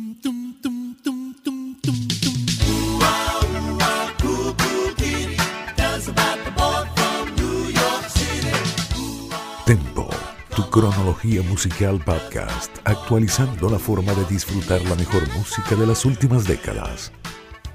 cronología 10.71 11.43
musical 11.43 12.01
podcast, 12.03 12.75
actualizando 12.85 13.69
la 13.69 13.77
forma 13.77 14.13
de 14.13 14.25
disfrutar 14.25 14.81
la 14.83 14.95
mejor 14.95 15.21
música 15.35 15.75
de 15.75 15.85
las 15.85 16.05
últimas 16.05 16.47
décadas. 16.47 17.11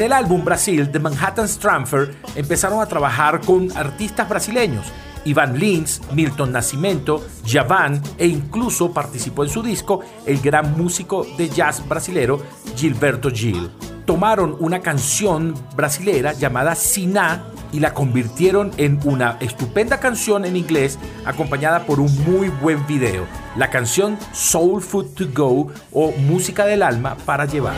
En 0.00 0.06
el 0.06 0.12
álbum 0.14 0.42
Brasil 0.42 0.90
de 0.90 0.98
Manhattan 0.98 1.46
Stramfer 1.46 2.14
empezaron 2.34 2.80
a 2.80 2.86
trabajar 2.86 3.42
con 3.42 3.70
artistas 3.76 4.26
brasileños. 4.26 4.86
Ivan 5.26 5.58
Lins, 5.58 6.00
Milton 6.14 6.52
Nascimento, 6.52 7.22
Javan 7.46 8.00
e 8.16 8.26
incluso 8.26 8.94
participó 8.94 9.44
en 9.44 9.50
su 9.50 9.62
disco 9.62 10.00
el 10.24 10.40
gran 10.40 10.74
músico 10.74 11.26
de 11.36 11.50
jazz 11.50 11.86
brasilero 11.86 12.40
Gilberto 12.76 13.28
Gil. 13.30 13.70
Tomaron 14.06 14.56
una 14.58 14.80
canción 14.80 15.52
brasilera 15.76 16.32
llamada 16.32 16.74
Siná 16.74 17.44
y 17.70 17.80
la 17.80 17.92
convirtieron 17.92 18.70
en 18.78 18.98
una 19.04 19.36
estupenda 19.40 20.00
canción 20.00 20.46
en 20.46 20.56
inglés 20.56 20.98
acompañada 21.26 21.84
por 21.84 22.00
un 22.00 22.10
muy 22.24 22.48
buen 22.48 22.86
video. 22.86 23.26
La 23.54 23.68
canción 23.68 24.16
Soul 24.32 24.80
Food 24.80 25.08
to 25.08 25.24
Go 25.34 25.70
o 25.92 26.12
Música 26.12 26.64
del 26.64 26.82
Alma 26.82 27.18
para 27.26 27.44
llevar. 27.44 27.76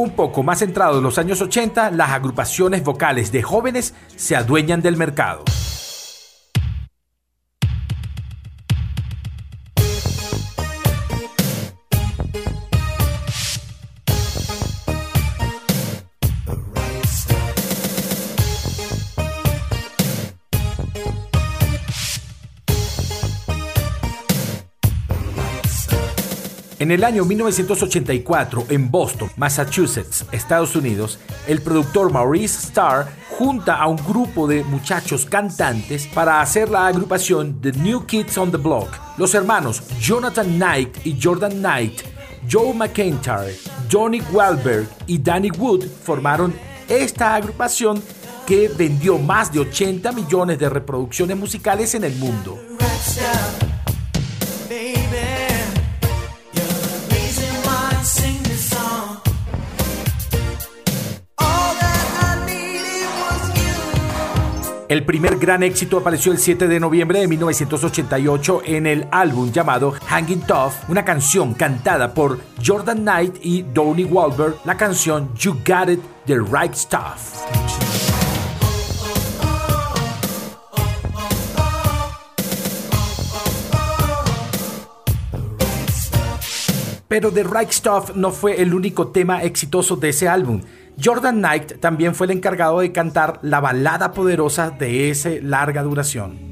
Un 0.00 0.12
poco 0.12 0.42
más 0.42 0.60
centrado 0.60 0.96
en 0.96 1.04
los 1.04 1.18
años 1.18 1.42
80, 1.42 1.90
las 1.90 2.08
agrupaciones 2.08 2.82
vocales 2.82 3.32
de 3.32 3.42
jóvenes 3.42 3.92
se 4.16 4.34
adueñan 4.34 4.80
del 4.80 4.96
mercado. 4.96 5.44
En 26.80 26.90
el 26.90 27.04
año 27.04 27.26
1984, 27.26 28.64
en 28.70 28.90
Boston, 28.90 29.30
Massachusetts, 29.36 30.24
Estados 30.32 30.74
Unidos, 30.74 31.18
el 31.46 31.60
productor 31.60 32.10
Maurice 32.10 32.68
Starr 32.68 33.06
junta 33.28 33.76
a 33.76 33.86
un 33.86 33.98
grupo 33.98 34.48
de 34.48 34.64
muchachos 34.64 35.26
cantantes 35.26 36.06
para 36.06 36.40
hacer 36.40 36.70
la 36.70 36.86
agrupación 36.86 37.60
The 37.60 37.72
New 37.72 38.06
Kids 38.06 38.38
on 38.38 38.50
the 38.50 38.56
Block. 38.56 38.88
Los 39.18 39.34
hermanos 39.34 39.82
Jonathan 40.00 40.56
Knight 40.56 41.06
y 41.06 41.20
Jordan 41.22 41.52
Knight, 41.58 42.00
Joe 42.50 42.72
McIntyre, 42.72 43.58
Johnny 43.92 44.22
Wahlberg 44.32 44.88
y 45.06 45.18
Danny 45.18 45.50
Wood 45.50 45.84
formaron 46.02 46.54
esta 46.88 47.34
agrupación 47.34 48.02
que 48.46 48.68
vendió 48.68 49.18
más 49.18 49.52
de 49.52 49.60
80 49.60 50.12
millones 50.12 50.58
de 50.58 50.70
reproducciones 50.70 51.36
musicales 51.36 51.94
en 51.94 52.04
el 52.04 52.16
mundo. 52.16 52.58
El 64.90 65.04
primer 65.04 65.38
gran 65.38 65.62
éxito 65.62 65.98
apareció 65.98 66.32
el 66.32 66.38
7 66.38 66.66
de 66.66 66.80
noviembre 66.80 67.20
de 67.20 67.28
1988 67.28 68.62
en 68.64 68.88
el 68.88 69.06
álbum 69.12 69.52
llamado 69.52 69.92
Hanging 69.92 70.40
Tough, 70.40 70.72
una 70.88 71.04
canción 71.04 71.54
cantada 71.54 72.12
por 72.12 72.40
Jordan 72.60 73.02
Knight 73.02 73.36
y 73.40 73.62
Donnie 73.62 74.04
Wahlberg, 74.04 74.56
la 74.64 74.76
canción 74.76 75.32
You 75.36 75.52
Got 75.64 75.90
It, 75.90 76.00
The 76.26 76.38
Right 76.38 76.74
Stuff. 76.74 77.36
Pero 87.06 87.30
The 87.30 87.44
Right 87.44 87.70
Stuff 87.70 88.16
no 88.16 88.32
fue 88.32 88.60
el 88.60 88.74
único 88.74 89.08
tema 89.08 89.44
exitoso 89.44 89.94
de 89.94 90.08
ese 90.08 90.28
álbum. 90.28 90.62
Jordan 91.02 91.38
Knight 91.38 91.80
también 91.80 92.14
fue 92.14 92.26
el 92.26 92.32
encargado 92.32 92.80
de 92.80 92.92
cantar 92.92 93.38
la 93.42 93.60
balada 93.60 94.12
poderosa 94.12 94.70
de 94.70 95.10
ese 95.10 95.40
larga 95.40 95.82
duración. 95.82 96.49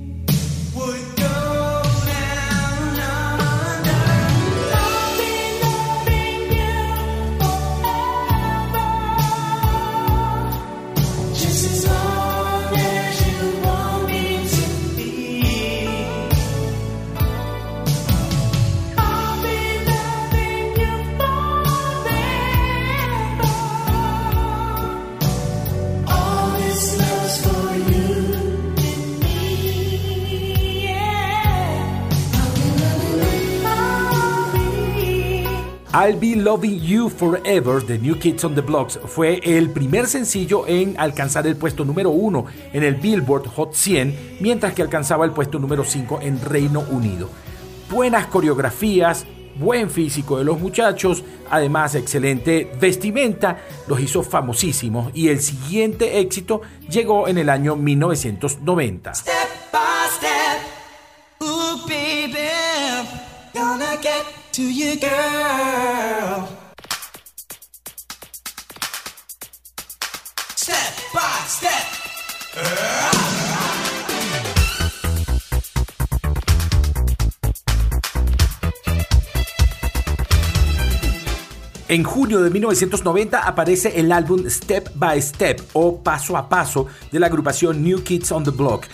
Be 36.17 36.37
Loving 36.37 36.81
You 36.81 37.09
Forever 37.11 37.85
de 37.85 37.99
New 37.99 38.19
Kids 38.19 38.45
on 38.45 38.55
the 38.55 38.61
Blocks 38.61 38.99
fue 39.07 39.41
el 39.43 39.71
primer 39.71 40.07
sencillo 40.07 40.67
en 40.67 40.99
alcanzar 40.99 41.47
el 41.47 41.57
puesto 41.57 41.85
número 41.85 42.11
uno 42.11 42.47
en 42.73 42.83
el 42.83 42.95
Billboard 42.95 43.47
Hot 43.49 43.75
100, 43.75 44.39
mientras 44.41 44.75
que 44.75 44.83
alcanzaba 44.83 45.25
el 45.25 45.33
puesto 45.33 45.59
número 45.59 45.85
5 45.85 46.21
en 46.23 46.41
Reino 46.41 46.85
Unido. 46.91 47.29
Buenas 47.91 48.27
coreografías, 48.27 49.27
buen 49.59 49.91
físico 49.91 50.39
de 50.39 50.45
los 50.45 50.59
muchachos, 50.59 51.25
además 51.51 51.95
excelente 51.95 52.71
vestimenta, 52.81 53.59
los 53.87 54.01
hizo 54.01 54.23
famosísimos 54.23 55.11
y 55.15 55.29
el 55.29 55.41
siguiente 55.41 56.21
éxito 56.21 56.63
llegó 56.89 57.29
en 57.29 57.39
el 57.39 57.51
año 57.51 57.77
1990. 57.77 59.13
Step 70.57 70.95
by 71.15 71.47
step. 71.47 71.71
En 81.87 82.03
junio 82.03 82.41
de 82.43 82.51
1990 82.51 83.39
aparece 83.39 84.01
el 84.01 84.11
álbum 84.11 84.51
Step 84.51 84.91
by 84.97 85.23
Step 85.23 85.61
o 85.75 86.03
Paso 86.03 86.37
a 86.37 86.49
Paso 86.49 86.89
de 87.13 87.21
la 87.21 87.29
agrupación 87.29 87.85
New 87.85 88.03
Kids 88.03 88.33
on 88.33 88.43
the 88.43 88.51
Block. 88.51 88.87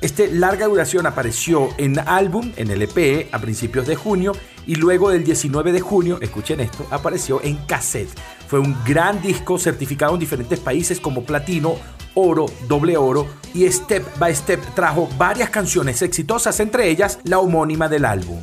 Este 0.00 0.32
larga 0.32 0.66
duración 0.66 1.04
apareció 1.04 1.68
en 1.76 1.98
álbum, 1.98 2.52
en 2.56 2.70
el 2.70 2.80
EP, 2.80 3.28
a 3.32 3.38
principios 3.38 3.86
de 3.86 3.96
junio 3.96 4.32
y 4.70 4.76
luego 4.76 5.10
del 5.10 5.24
19 5.24 5.72
de 5.72 5.80
junio, 5.80 6.18
escuchen 6.20 6.60
esto, 6.60 6.86
apareció 6.92 7.42
en 7.42 7.56
cassette. 7.66 8.08
Fue 8.46 8.60
un 8.60 8.76
gran 8.84 9.20
disco 9.20 9.58
certificado 9.58 10.14
en 10.14 10.20
diferentes 10.20 10.60
países 10.60 11.00
como 11.00 11.24
platino, 11.24 11.74
oro, 12.14 12.46
doble 12.68 12.96
oro 12.96 13.26
y 13.52 13.66
Step 13.66 14.16
by 14.20 14.32
Step 14.32 14.60
trajo 14.76 15.08
varias 15.18 15.50
canciones 15.50 16.02
exitosas, 16.02 16.60
entre 16.60 16.88
ellas 16.88 17.18
la 17.24 17.40
homónima 17.40 17.88
del 17.88 18.04
álbum. 18.04 18.38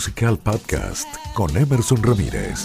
Musical 0.00 0.38
podcast 0.38 1.06
con 1.34 1.54
Emerson 1.54 2.02
Ramírez. 2.02 2.64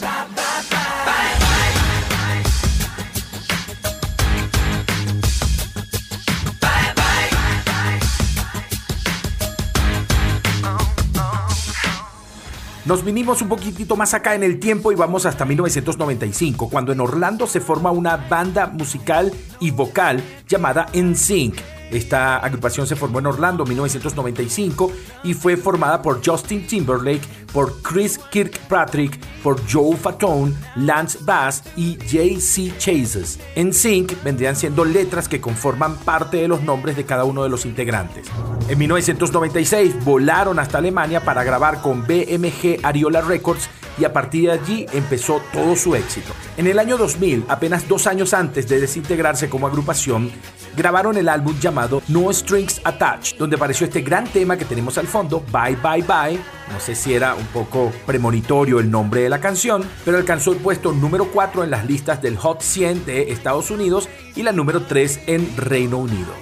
Nos 12.85 13.03
vinimos 13.03 13.41
un 13.41 13.49
poquitito 13.49 13.97
más 13.97 14.13
acá 14.13 14.33
en 14.35 14.43
el 14.43 14.57
tiempo 14.61 14.93
y 14.93 14.95
vamos 14.95 15.25
hasta 15.25 15.43
1995, 15.43 16.69
cuando 16.69 16.93
en 16.93 17.01
Orlando 17.01 17.47
se 17.47 17.59
forma 17.59 17.91
una 17.91 18.15
banda 18.15 18.67
musical 18.67 19.33
y 19.59 19.71
vocal 19.71 20.23
llamada 20.47 20.85
NSYNC. 20.93 21.74
Esta 21.91 22.37
agrupación 22.37 22.87
se 22.87 22.95
formó 22.95 23.19
en 23.19 23.27
Orlando 23.27 23.63
en 23.63 23.69
1995 23.69 24.91
y 25.23 25.33
fue 25.33 25.57
formada 25.57 26.01
por 26.01 26.25
Justin 26.25 26.65
Timberlake, 26.67 27.27
por 27.53 27.81
Chris 27.81 28.19
Kirkpatrick, 28.31 29.17
por 29.41 29.61
Joe 29.71 29.95
Fatone, 29.95 30.53
Lance 30.75 31.19
Bass 31.21 31.63
y 31.77 31.95
J.C. 31.95 32.73
Chases. 32.77 33.39
NSYNC 33.55 34.23
vendrían 34.23 34.55
siendo 34.55 34.83
letras 34.83 35.27
que 35.27 35.39
conforman 35.39 35.95
parte 35.97 36.37
de 36.37 36.47
los 36.47 36.61
nombres 36.61 36.95
de 36.95 37.05
cada 37.05 37.23
uno 37.23 37.43
de 37.43 37.49
los 37.49 37.65
integrantes. 37.65 38.27
En 38.67 38.77
1996 38.79 40.03
volaron 40.03 40.59
hasta 40.59 40.79
Alemania 40.79 41.23
para 41.23 41.43
grabar 41.43 41.81
con 41.81 42.01
BMG 42.05 42.79
Ariola 42.83 43.21
Records 43.21 43.69
y 43.97 44.03
a 44.03 44.13
partir 44.13 44.45
de 44.45 44.51
allí 44.51 44.85
empezó 44.91 45.41
todo 45.53 45.75
su 45.75 45.95
éxito. 45.95 46.33
En 46.57 46.67
el 46.67 46.79
año 46.79 46.97
2000, 46.97 47.45
apenas 47.47 47.87
dos 47.87 48.07
años 48.07 48.33
antes 48.33 48.67
de 48.67 48.79
desintegrarse 48.79 49.49
como 49.49 49.67
agrupación, 49.67 50.31
grabaron 50.75 51.17
el 51.17 51.29
álbum 51.29 51.57
llamado 51.59 52.01
No 52.07 52.31
Strings 52.31 52.81
Attached, 52.83 53.37
donde 53.37 53.55
apareció 53.55 53.85
este 53.85 54.01
gran 54.01 54.25
tema 54.25 54.57
que 54.57 54.65
tenemos 54.65 54.97
al 54.97 55.07
fondo, 55.07 55.43
Bye 55.51 55.77
Bye 55.77 56.03
Bye. 56.03 56.39
No 56.71 56.79
sé 56.79 56.95
si 56.95 57.13
era 57.13 57.35
un 57.35 57.45
poco 57.47 57.91
premonitorio 58.05 58.79
el 58.79 58.89
nombre 58.89 59.21
de 59.21 59.29
la 59.29 59.39
canción, 59.39 59.83
pero 60.03 60.17
alcanzó 60.17 60.51
el 60.51 60.57
puesto 60.57 60.91
número 60.91 61.29
4 61.31 61.63
en 61.63 61.71
las 61.71 61.85
listas 61.85 62.21
del 62.21 62.37
Hot 62.37 62.61
100 62.61 63.05
de 63.05 63.31
Estados 63.31 63.71
Unidos 63.71 64.09
y 64.35 64.43
la 64.43 64.51
número 64.51 64.81
3 64.81 65.21
en 65.27 65.57
Reino 65.57 65.97
Unido. 65.97 66.33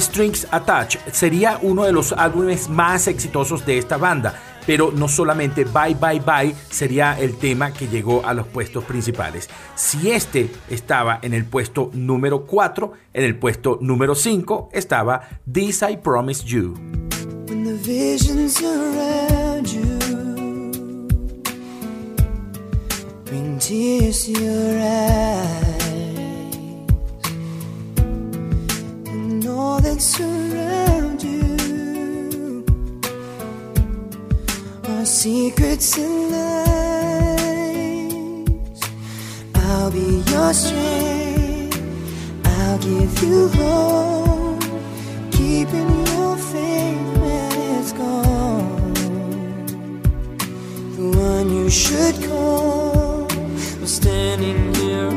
Strings 0.00 0.46
Attached 0.50 1.00
sería 1.12 1.58
uno 1.62 1.84
de 1.84 1.92
los 1.92 2.12
álbumes 2.12 2.68
más 2.68 3.08
exitosos 3.08 3.64
de 3.66 3.78
esta 3.78 3.96
banda, 3.96 4.34
pero 4.66 4.92
no 4.92 5.08
solamente 5.08 5.64
Bye 5.64 5.94
Bye 5.94 6.20
Bye 6.20 6.54
sería 6.70 7.18
el 7.18 7.36
tema 7.36 7.72
que 7.72 7.88
llegó 7.88 8.24
a 8.24 8.34
los 8.34 8.46
puestos 8.46 8.84
principales. 8.84 9.48
Si 9.74 10.10
este 10.10 10.50
estaba 10.70 11.18
en 11.22 11.34
el 11.34 11.44
puesto 11.44 11.90
número 11.92 12.46
4, 12.46 12.92
en 13.12 13.24
el 13.24 13.36
puesto 13.36 13.78
número 13.80 14.14
5 14.14 14.70
estaba 14.72 15.28
This 15.50 15.82
I 15.82 15.96
Promise 15.96 16.44
You. 16.44 16.74
when 17.52 17.64
the 17.64 17.74
visions 17.74 18.62
around 18.62 19.68
you 19.68 19.98
bring 23.26 23.58
tears 23.58 24.24
to 24.24 24.32
your 24.32 24.78
eyes 24.80 25.91
all 29.52 29.80
that 29.80 30.00
surround 30.00 31.22
you 31.22 32.64
are 34.88 35.04
secrets 35.04 35.98
and 35.98 36.30
lies. 36.32 36.92
I'll 39.54 39.90
be 39.90 40.22
your 40.30 40.52
strength. 40.54 41.80
I'll 42.44 42.78
give 42.78 43.22
you 43.22 43.48
hope 43.48 44.62
keeping 45.30 45.90
your 46.06 46.36
faith 46.36 47.18
when 47.22 47.52
it's 47.76 47.92
gone. 47.92 48.94
The 50.96 51.06
one 51.18 51.50
you 51.50 51.68
should 51.70 52.16
call 52.24 53.26
was 53.80 53.94
standing 53.94 54.74
here 54.74 55.10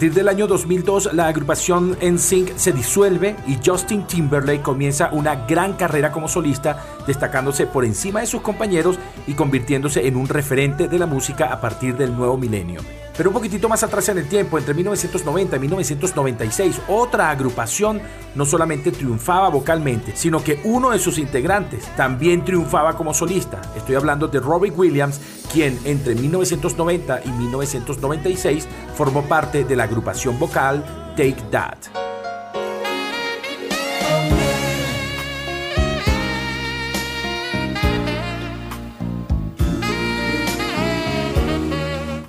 partir 0.00 0.14
del 0.14 0.28
año 0.28 0.46
2002, 0.46 1.12
la 1.12 1.26
agrupación 1.26 1.94
NSYNC 2.00 2.56
se 2.56 2.72
disuelve 2.72 3.36
y 3.46 3.58
Justin 3.62 4.06
Timberlake 4.06 4.62
comienza 4.62 5.10
una 5.12 5.44
gran 5.44 5.74
carrera 5.74 6.10
como 6.10 6.26
solista, 6.26 6.82
destacándose 7.06 7.66
por 7.66 7.84
encima 7.84 8.20
de 8.20 8.26
sus 8.26 8.40
compañeros 8.40 8.98
y 9.26 9.34
convirtiéndose 9.34 10.06
en 10.06 10.16
un 10.16 10.26
referente 10.26 10.88
de 10.88 10.98
la 10.98 11.04
música 11.04 11.52
a 11.52 11.60
partir 11.60 11.98
del 11.98 12.16
nuevo 12.16 12.38
milenio. 12.38 12.80
Pero 13.20 13.28
un 13.28 13.34
poquitito 13.34 13.68
más 13.68 13.82
atrás 13.82 14.08
en 14.08 14.16
el 14.16 14.26
tiempo, 14.26 14.56
entre 14.56 14.72
1990 14.72 15.54
y 15.54 15.58
1996, 15.58 16.80
otra 16.88 17.28
agrupación 17.28 18.00
no 18.34 18.46
solamente 18.46 18.92
triunfaba 18.92 19.50
vocalmente, 19.50 20.12
sino 20.16 20.42
que 20.42 20.58
uno 20.64 20.88
de 20.88 20.98
sus 20.98 21.18
integrantes 21.18 21.84
también 21.98 22.46
triunfaba 22.46 22.96
como 22.96 23.12
solista. 23.12 23.60
Estoy 23.76 23.96
hablando 23.96 24.26
de 24.26 24.40
Robbie 24.40 24.70
Williams, 24.70 25.20
quien 25.52 25.78
entre 25.84 26.14
1990 26.14 27.20
y 27.26 27.28
1996 27.28 28.66
formó 28.96 29.22
parte 29.24 29.64
de 29.64 29.76
la 29.76 29.84
agrupación 29.84 30.38
vocal 30.38 30.82
Take 31.14 31.42
That. 31.50 31.99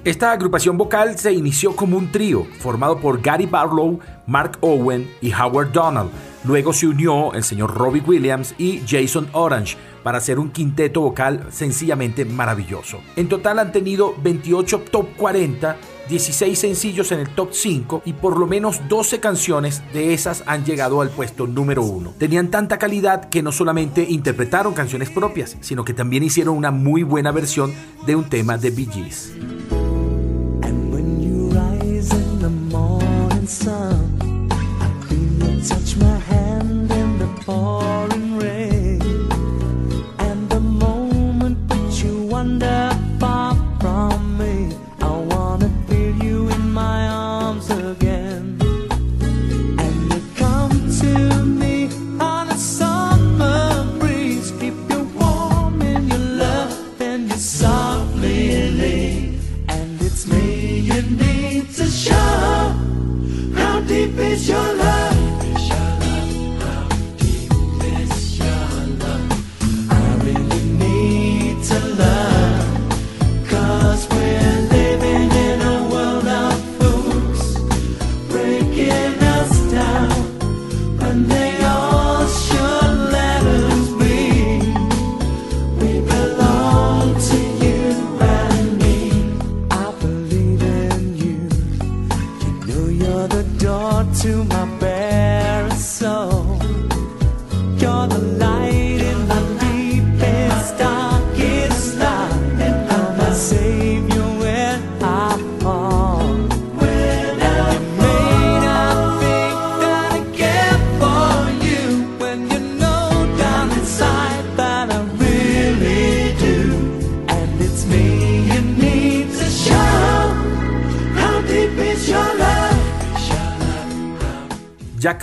Esta 0.04 0.32
agrupación 0.32 0.80
vocal 0.80 1.20
se 1.20 1.32
inició 1.32 1.76
como 1.76 1.96
un 1.96 2.12
trío 2.12 2.48
formado 2.58 3.00
por 3.00 3.22
Gary 3.22 3.46
Barlow, 3.46 4.00
Mark 4.26 4.58
Owen 4.62 5.08
y 5.22 5.32
Howard 5.32 5.72
Donald. 5.72 6.10
Luego 6.44 6.74
se 6.74 6.88
unió 6.88 7.34
el 7.34 7.44
señor 7.44 7.76
Robbie 7.76 8.02
Williams 8.02 8.56
y 8.58 8.82
Jason 8.88 9.30
Orange 9.32 9.78
para 10.02 10.18
hacer 10.18 10.40
un 10.40 10.50
quinteto 10.50 11.02
vocal 11.02 11.46
sencillamente 11.52 12.26
maravilloso. 12.26 13.00
En 13.16 13.30
total 13.30 13.60
han 13.60 13.72
tenido 13.72 14.16
28 14.24 14.86
top 14.92 15.06
40, 15.18 15.78
16 16.10 16.58
sencillos 16.58 17.12
en 17.12 17.20
el 17.20 17.30
top 17.30 17.50
5 17.52 18.02
y 18.04 18.14
por 18.14 18.40
lo 18.40 18.48
menos 18.48 18.82
12 18.90 19.20
canciones 19.20 19.84
de 19.94 20.16
esas 20.16 20.42
han 20.48 20.66
llegado 20.66 21.02
al 21.02 21.12
puesto 21.12 21.46
número 21.46 21.84
1. 21.84 22.16
Tenían 22.18 22.50
tanta 22.50 22.80
calidad 22.80 23.30
que 23.30 23.44
no 23.44 23.52
solamente 23.52 24.02
interpretaron 24.10 24.74
canciones 24.74 25.12
propias, 25.12 25.58
sino 25.62 25.86
que 25.86 25.94
también 25.94 26.24
hicieron 26.24 26.58
una 26.58 26.72
muy 26.72 27.04
buena 27.04 27.32
versión 27.32 27.72
de 28.08 28.16
un 28.16 28.28
tema 28.28 28.58
de 28.58 28.72
Bee 28.72 28.90
Gees. 28.92 29.34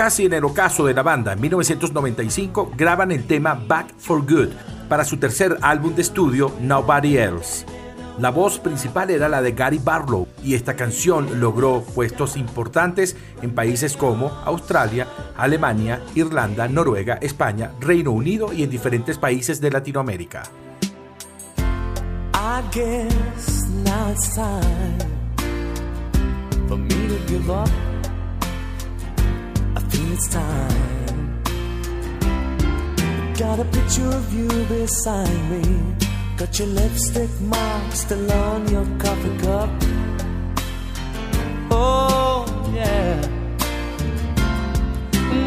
Casi 0.09 0.25
en 0.25 0.33
el 0.33 0.45
ocaso 0.45 0.87
de 0.87 0.95
la 0.95 1.03
banda, 1.03 1.35
en 1.35 1.41
1995, 1.43 2.73
graban 2.79 3.13
el 3.13 3.27
tema 3.27 3.53
Back 3.53 3.93
for 3.99 4.23
Good 4.23 4.49
para 4.89 5.05
su 5.05 5.19
tercer 5.19 5.59
álbum 5.61 5.95
de 5.95 6.01
estudio, 6.01 6.51
Nobody 6.63 7.19
Else. 7.19 7.67
La 8.19 8.31
voz 8.31 8.59
principal 8.59 9.11
era 9.11 9.29
la 9.29 9.43
de 9.43 9.53
Gary 9.53 9.79
Barlow 9.79 10.27
y 10.43 10.55
esta 10.55 10.77
canción 10.77 11.41
logró 11.41 11.83
puestos 11.95 12.39
importantes 12.39 13.17
en 13.43 13.55
países 13.55 13.99
como 13.99 14.29
Australia, 14.47 15.07
Alemania, 15.37 16.01
Irlanda, 16.15 16.69
Noruega, 16.69 17.19
España, 17.21 17.73
Reino 17.79 18.11
Unido 18.11 18.55
y 18.55 18.63
en 18.63 18.71
diferentes 18.71 19.19
países 19.19 19.61
de 19.61 19.71
Latinoamérica. 19.71 20.45
It's 30.21 30.27
time. 30.31 31.43
Got 33.35 33.61
a 33.61 33.64
picture 33.66 34.09
of 34.09 34.35
you 34.35 34.49
beside 34.64 35.41
me. 35.49 35.62
Got 36.37 36.59
your 36.59 36.66
lipstick 36.66 37.31
mark 37.41 37.93
still 37.93 38.33
on 38.33 38.66
your 38.66 38.85
coffee 38.99 39.39
cup. 39.39 39.71
Oh, 41.71 42.45
yeah. 42.75 43.21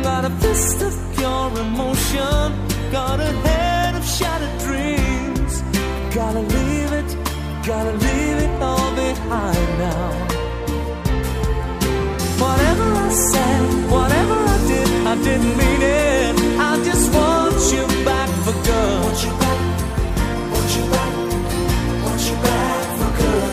Got 0.03 0.23
a 0.23 0.29
fist 0.39 0.81
of 0.83 0.93
pure 1.17 1.51
emotion. 1.67 2.41
Got 2.93 3.19
a 3.19 3.31
head 3.43 3.95
of 3.95 4.05
shattered 4.05 4.57
dreams. 4.59 5.53
Gotta 6.15 6.39
leave 6.39 6.91
it, 7.01 7.09
gotta 7.67 7.91
leave 7.91 8.37
it 8.45 8.61
all 8.61 8.95
behind 8.95 9.71
now. 9.85 10.11
Whatever 12.39 12.87
I 13.05 13.09
did, 13.09 13.40
I 15.11 15.15
didn't 15.15 15.57
mean 15.57 15.81
it. 15.81 16.35
I 16.57 16.81
just 16.85 17.13
want 17.13 17.59
you 17.73 17.83
back 18.05 18.29
for 18.45 18.53
good. 18.63 19.03
Want 19.03 19.19
you 19.25 19.33
back, 19.43 19.59
want 20.53 20.71
you 20.77 20.83
back, 20.93 21.13
want 22.05 22.21
you 22.29 22.35
back 22.47 22.85
for 22.99 23.11
good. 23.19 23.51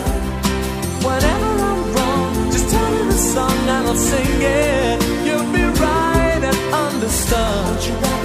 Whenever 1.03 1.51
I'm 1.69 1.81
wrong, 1.95 2.31
just 2.53 2.67
tell 2.71 2.89
me 2.95 3.01
the 3.11 3.17
song 3.33 3.57
and 3.75 3.87
I'll 3.89 3.95
sing 4.11 4.41
it. 4.41 4.97
You'll 5.25 5.51
be 5.51 5.63
right 5.83 6.41
and 6.49 6.59
understood. 6.73 7.65
Want 7.67 7.81
you 7.89 7.95
back, 8.05 8.23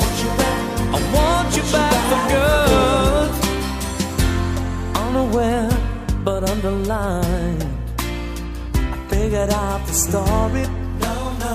want 0.00 0.16
you 0.24 0.30
back, 0.42 0.62
I 0.96 1.00
want 1.14 1.50
you 1.56 1.64
back 1.76 1.96
for 2.10 2.22
good. 2.34 3.30
Unaware 5.04 5.70
but 6.24 6.50
underlined. 6.50 7.62
I 8.74 8.96
figured 9.10 9.50
out 9.50 9.86
the 9.86 9.92
story. 9.92 10.66
No, 11.00 11.14
no, 11.38 11.54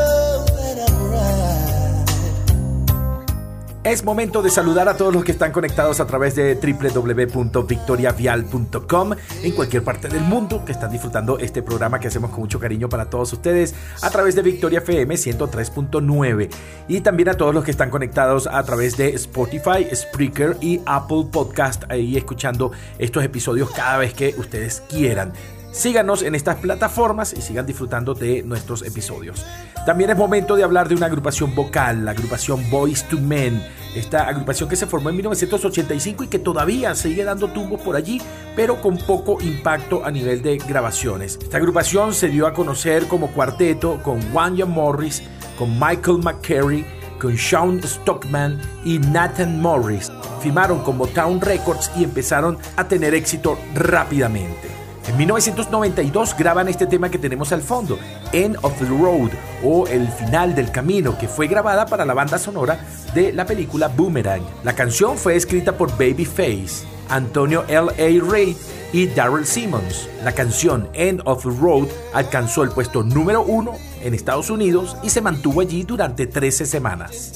Es 3.83 4.03
momento 4.03 4.43
de 4.43 4.51
saludar 4.51 4.87
a 4.89 4.95
todos 4.95 5.11
los 5.11 5.23
que 5.23 5.31
están 5.31 5.51
conectados 5.51 5.99
a 5.99 6.05
través 6.05 6.35
de 6.35 6.53
www.victoriavial.com 6.53 9.13
en 9.41 9.51
cualquier 9.53 9.83
parte 9.83 10.07
del 10.07 10.21
mundo 10.21 10.63
que 10.63 10.71
están 10.71 10.91
disfrutando 10.91 11.39
este 11.39 11.63
programa 11.63 11.99
que 11.99 12.07
hacemos 12.07 12.29
con 12.29 12.41
mucho 12.41 12.59
cariño 12.59 12.89
para 12.89 13.09
todos 13.09 13.33
ustedes 13.33 13.73
a 14.03 14.11
través 14.11 14.35
de 14.35 14.43
Victoria 14.43 14.81
FM 14.81 15.15
103.9 15.15 16.49
y 16.89 17.01
también 17.01 17.29
a 17.29 17.33
todos 17.33 17.55
los 17.55 17.63
que 17.63 17.71
están 17.71 17.89
conectados 17.89 18.45
a 18.45 18.61
través 18.61 18.97
de 18.97 19.15
Spotify, 19.15 19.87
Spreaker 19.91 20.57
y 20.61 20.79
Apple 20.85 21.29
Podcast 21.31 21.85
ahí 21.89 22.17
escuchando 22.17 22.71
estos 22.99 23.23
episodios 23.23 23.71
cada 23.71 23.97
vez 23.97 24.13
que 24.13 24.35
ustedes 24.37 24.83
quieran. 24.89 25.33
Síganos 25.71 26.21
en 26.21 26.35
estas 26.35 26.57
plataformas 26.57 27.31
y 27.31 27.41
sigan 27.41 27.65
disfrutando 27.65 28.13
de 28.13 28.43
nuestros 28.43 28.81
episodios. 28.81 29.45
También 29.85 30.09
es 30.09 30.17
momento 30.17 30.57
de 30.57 30.65
hablar 30.65 30.89
de 30.89 30.95
una 30.95 31.05
agrupación 31.05 31.55
vocal, 31.55 32.03
la 32.03 32.11
agrupación 32.11 32.69
Boys 32.69 33.07
to 33.07 33.17
Men. 33.17 33.63
Esta 33.95 34.27
agrupación 34.27 34.67
que 34.67 34.75
se 34.75 34.85
formó 34.85 35.09
en 35.09 35.15
1985 35.15 36.25
y 36.25 36.27
que 36.27 36.39
todavía 36.39 36.93
sigue 36.93 37.23
dando 37.23 37.47
tumbos 37.47 37.79
por 37.79 37.95
allí, 37.95 38.21
pero 38.53 38.81
con 38.81 38.97
poco 38.97 39.37
impacto 39.41 40.03
a 40.03 40.11
nivel 40.11 40.41
de 40.41 40.57
grabaciones. 40.57 41.39
Esta 41.41 41.57
agrupación 41.57 42.13
se 42.13 42.27
dio 42.27 42.47
a 42.47 42.53
conocer 42.53 43.07
como 43.07 43.31
cuarteto 43.31 44.03
con 44.03 44.19
Wanya 44.33 44.65
Morris, 44.65 45.23
con 45.57 45.79
Michael 45.79 46.17
McCary, 46.21 46.85
con 47.17 47.37
Sean 47.37 47.81
Stockman 47.81 48.59
y 48.83 48.99
Nathan 48.99 49.61
Morris. 49.61 50.11
Firmaron 50.41 50.83
con 50.83 50.97
Motown 50.97 51.39
Records 51.39 51.91
y 51.95 52.03
empezaron 52.03 52.57
a 52.75 52.89
tener 52.89 53.13
éxito 53.13 53.57
rápidamente. 53.73 54.80
En 55.07 55.17
1992 55.17 56.35
graban 56.37 56.67
este 56.67 56.85
tema 56.85 57.09
que 57.09 57.17
tenemos 57.17 57.51
al 57.51 57.61
fondo, 57.61 57.97
End 58.31 58.57
of 58.61 58.77
the 58.77 58.85
Road 58.85 59.31
o 59.63 59.87
El 59.87 60.07
final 60.07 60.53
del 60.53 60.71
camino, 60.71 61.17
que 61.17 61.27
fue 61.27 61.47
grabada 61.47 61.85
para 61.87 62.05
la 62.05 62.13
banda 62.13 62.37
sonora 62.37 62.79
de 63.13 63.33
la 63.33 63.45
película 63.45 63.87
Boomerang. 63.87 64.43
La 64.63 64.73
canción 64.73 65.17
fue 65.17 65.35
escrita 65.35 65.77
por 65.77 65.89
Babyface, 65.91 66.85
Antonio 67.09 67.65
L.A. 67.67 68.31
Reid 68.31 68.55
y 68.93 69.07
Darrell 69.07 69.45
Simmons. 69.45 70.07
La 70.23 70.33
canción 70.33 70.87
End 70.93 71.21
of 71.25 71.43
the 71.43 71.49
Road 71.49 71.87
alcanzó 72.13 72.63
el 72.63 72.69
puesto 72.69 73.03
número 73.03 73.41
uno 73.41 73.73
en 74.01 74.13
Estados 74.13 74.49
Unidos 74.49 74.97
y 75.01 75.09
se 75.09 75.21
mantuvo 75.21 75.61
allí 75.61 75.83
durante 75.83 76.27
13 76.27 76.65
semanas. 76.65 77.33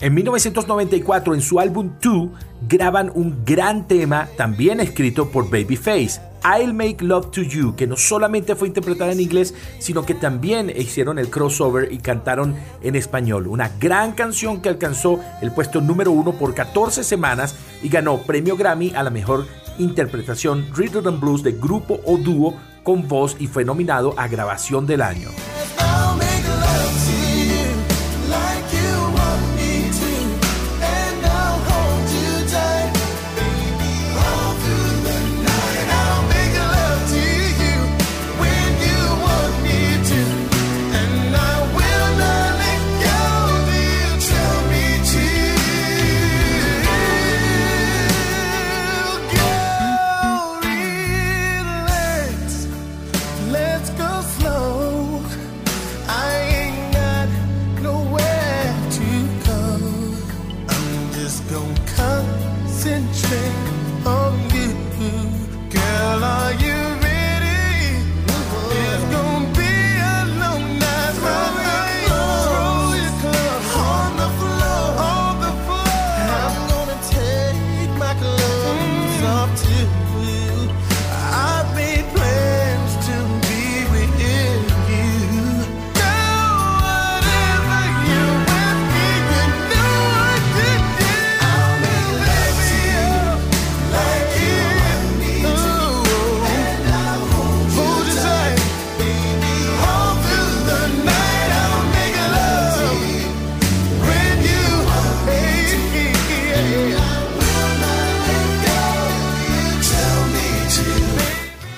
En 0.00 0.14
1994, 0.14 1.34
en 1.34 1.40
su 1.42 1.60
álbum 1.60 1.92
2, 2.02 2.28
graban 2.68 3.10
un 3.14 3.44
gran 3.44 3.88
tema 3.88 4.28
también 4.36 4.80
escrito 4.80 5.30
por 5.30 5.50
Babyface, 5.50 6.20
I'll 6.44 6.72
Make 6.72 6.98
Love 7.00 7.30
to 7.30 7.42
You, 7.42 7.74
que 7.74 7.86
no 7.86 7.96
solamente 7.96 8.54
fue 8.54 8.68
interpretada 8.68 9.12
en 9.12 9.20
inglés, 9.20 9.54
sino 9.78 10.06
que 10.06 10.14
también 10.14 10.70
hicieron 10.74 11.18
el 11.18 11.28
crossover 11.28 11.92
y 11.92 11.98
cantaron 11.98 12.54
en 12.82 12.96
español. 12.96 13.46
Una 13.46 13.70
gran 13.80 14.12
canción 14.12 14.62
que 14.62 14.68
alcanzó 14.68 15.20
el 15.42 15.52
puesto 15.52 15.80
número 15.80 16.10
uno 16.10 16.32
por 16.32 16.54
14 16.54 17.04
semanas 17.04 17.54
y 17.82 17.88
ganó 17.90 18.18
premio 18.22 18.56
Grammy 18.56 18.94
a 18.94 19.02
la 19.02 19.10
mejor 19.10 19.46
interpretación 19.78 20.66
Rhythm 20.74 21.08
and 21.08 21.20
Blues 21.20 21.42
de 21.42 21.52
grupo 21.52 22.00
o 22.04 22.16
dúo 22.16 22.54
con 22.84 23.08
voz 23.08 23.34
y 23.40 23.48
fue 23.48 23.64
nominado 23.64 24.14
a 24.16 24.28
grabación 24.28 24.86
del 24.86 25.02
año. 25.02 25.30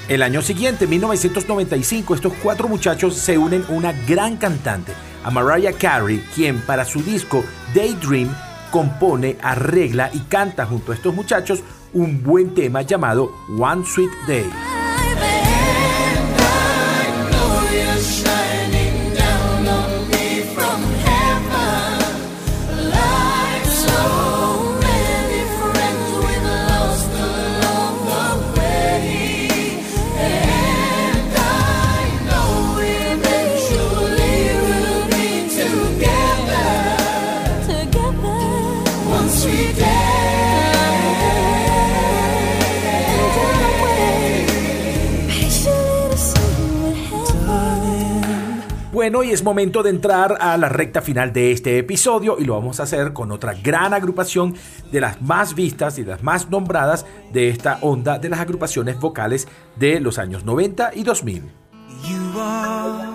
El 0.08 0.22
año 0.22 0.40
siguiente, 0.40 0.86
1995, 0.86 2.14
estos 2.14 2.32
cuatro 2.40 2.68
muchachos 2.68 3.16
se 3.16 3.36
unen 3.38 3.64
a 3.68 3.72
una 3.72 3.92
gran 4.06 4.36
cantante, 4.36 4.92
a 5.24 5.32
Mariah 5.32 5.72
Carey, 5.72 6.24
quien 6.32 6.60
para 6.60 6.84
su 6.84 7.02
disco 7.02 7.44
Daydream 7.74 8.32
compone, 8.70 9.36
arregla 9.42 10.10
y 10.12 10.20
canta 10.20 10.64
junto 10.64 10.92
a 10.92 10.94
estos 10.94 11.12
muchachos 11.12 11.60
un 11.92 12.22
buen 12.22 12.54
tema 12.54 12.82
llamado 12.82 13.32
One 13.58 13.84
Sweet 13.84 14.10
Day. 14.28 14.75
Bueno, 49.16 49.30
y 49.30 49.32
es 49.32 49.42
momento 49.42 49.82
de 49.82 49.88
entrar 49.88 50.36
a 50.42 50.58
la 50.58 50.68
recta 50.68 51.00
final 51.00 51.32
de 51.32 51.50
este 51.50 51.78
episodio 51.78 52.36
y 52.38 52.44
lo 52.44 52.52
vamos 52.52 52.80
a 52.80 52.82
hacer 52.82 53.14
con 53.14 53.32
otra 53.32 53.54
gran 53.54 53.94
agrupación 53.94 54.54
de 54.92 55.00
las 55.00 55.22
más 55.22 55.54
vistas 55.54 55.98
y 55.98 56.04
las 56.04 56.22
más 56.22 56.50
nombradas 56.50 57.06
de 57.32 57.48
esta 57.48 57.78
onda 57.80 58.18
de 58.18 58.28
las 58.28 58.40
agrupaciones 58.40 59.00
vocales 59.00 59.48
de 59.76 60.00
los 60.00 60.18
años 60.18 60.44
90 60.44 60.90
y 60.96 61.02
2000. 61.02 61.44
You 62.06 62.38
are 62.38 63.06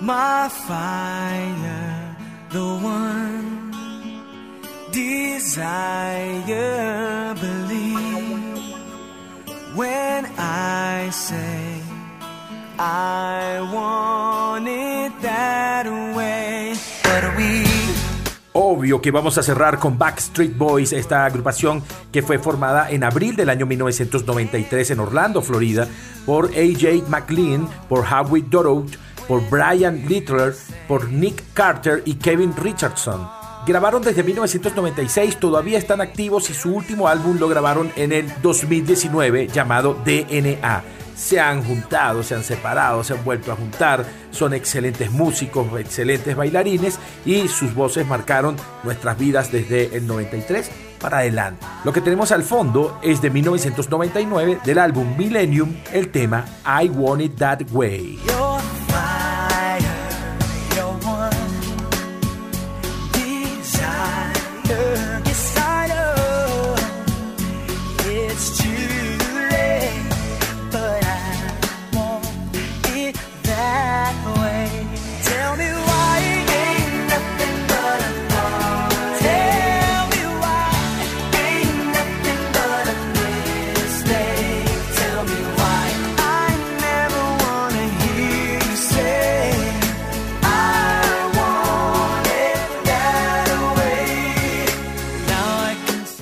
my 0.00 0.48
fire, 0.48 2.16
the 2.52 2.60
one 2.60 3.82
desire. 4.92 5.74
Believe 7.34 8.62
when 9.74 10.24
I 10.38 11.10
say 11.10 11.67
Obvio 18.52 19.00
que 19.00 19.10
vamos 19.10 19.36
a 19.36 19.42
cerrar 19.42 19.80
con 19.80 19.98
Backstreet 19.98 20.56
Boys, 20.56 20.92
esta 20.92 21.24
agrupación 21.24 21.82
que 22.12 22.22
fue 22.22 22.38
formada 22.38 22.88
en 22.90 23.02
abril 23.02 23.34
del 23.34 23.50
año 23.50 23.66
1993 23.66 24.92
en 24.92 25.00
Orlando, 25.00 25.42
Florida, 25.42 25.88
por 26.24 26.46
AJ 26.46 27.08
McLean, 27.08 27.68
por 27.88 28.04
Howie 28.04 28.44
Dorough, 28.48 28.86
por 29.26 29.48
Brian 29.50 30.06
Littler, 30.06 30.54
por 30.86 31.10
Nick 31.10 31.42
Carter 31.54 32.02
y 32.04 32.14
Kevin 32.14 32.54
Richardson. 32.56 33.28
Grabaron 33.66 34.02
desde 34.02 34.22
1996, 34.22 35.40
todavía 35.40 35.78
están 35.78 36.00
activos 36.00 36.48
y 36.48 36.54
su 36.54 36.74
último 36.74 37.08
álbum 37.08 37.38
lo 37.38 37.48
grabaron 37.48 37.90
en 37.96 38.12
el 38.12 38.32
2019 38.40 39.48
llamado 39.48 39.96
DNA 40.04 40.97
se 41.18 41.40
han 41.40 41.64
juntado, 41.64 42.22
se 42.22 42.36
han 42.36 42.44
separado, 42.44 43.02
se 43.02 43.12
han 43.12 43.24
vuelto 43.24 43.52
a 43.52 43.56
juntar, 43.56 44.04
son 44.30 44.54
excelentes 44.54 45.10
músicos, 45.10 45.66
excelentes 45.78 46.36
bailarines 46.36 46.98
y 47.26 47.48
sus 47.48 47.74
voces 47.74 48.06
marcaron 48.06 48.56
nuestras 48.84 49.18
vidas 49.18 49.50
desde 49.50 49.96
el 49.96 50.06
93 50.06 50.70
para 51.00 51.18
adelante. 51.18 51.66
Lo 51.84 51.92
que 51.92 52.00
tenemos 52.00 52.30
al 52.30 52.44
fondo 52.44 52.98
es 53.02 53.20
de 53.20 53.30
1999 53.30 54.60
del 54.64 54.78
álbum 54.78 55.16
Millennium, 55.16 55.76
el 55.92 56.10
tema 56.10 56.44
I 56.64 56.88
Want 56.88 57.22
It 57.22 57.36
That 57.36 57.62
Way. 57.72 58.47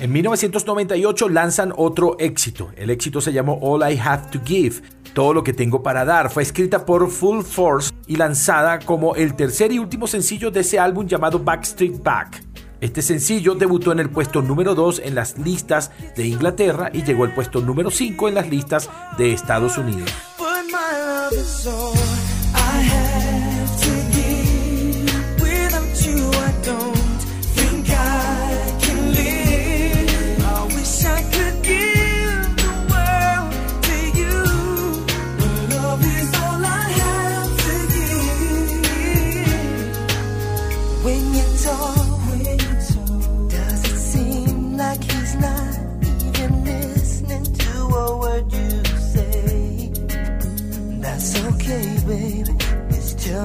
En 0.07 0.13
1998 0.13 1.27
lanzan 1.27 1.73
otro 1.75 2.15
éxito. 2.17 2.71
El 2.77 2.91
éxito 2.91 3.19
se 3.19 3.33
llamó 3.33 3.59
All 3.61 3.91
I 3.91 3.99
Have 3.99 4.31
to 4.31 4.39
Give. 4.41 4.81
Todo 5.13 5.33
lo 5.33 5.43
que 5.43 5.51
tengo 5.51 5.83
para 5.83 6.05
dar. 6.05 6.31
Fue 6.31 6.43
escrita 6.43 6.85
por 6.85 7.11
Full 7.11 7.41
Force 7.41 7.93
y 8.07 8.15
lanzada 8.15 8.79
como 8.79 9.15
el 9.15 9.35
tercer 9.35 9.73
y 9.73 9.79
último 9.79 10.07
sencillo 10.07 10.49
de 10.49 10.61
ese 10.61 10.79
álbum 10.79 11.07
llamado 11.07 11.39
Backstreet 11.39 12.01
Back. 12.01 12.41
Este 12.79 13.01
sencillo 13.01 13.55
debutó 13.55 13.91
en 13.91 13.99
el 13.99 14.09
puesto 14.09 14.41
número 14.41 14.75
2 14.75 15.01
en 15.03 15.13
las 15.13 15.37
listas 15.39 15.91
de 16.15 16.25
Inglaterra 16.25 16.89
y 16.93 17.03
llegó 17.03 17.25
al 17.25 17.35
puesto 17.35 17.59
número 17.59 17.91
5 17.91 18.29
en 18.29 18.35
las 18.35 18.49
listas 18.49 18.89
de 19.17 19.33
Estados 19.33 19.77
Unidos. 19.77 20.09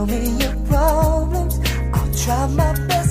Tell 0.07 0.19
me 0.19 0.43
your 0.43 0.57
problems. 0.67 1.61
I'll 1.93 2.15
try 2.15 2.47
my 2.49 2.73
best 2.89 3.02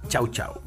Chau, 0.08 0.28
chau. 0.28 0.60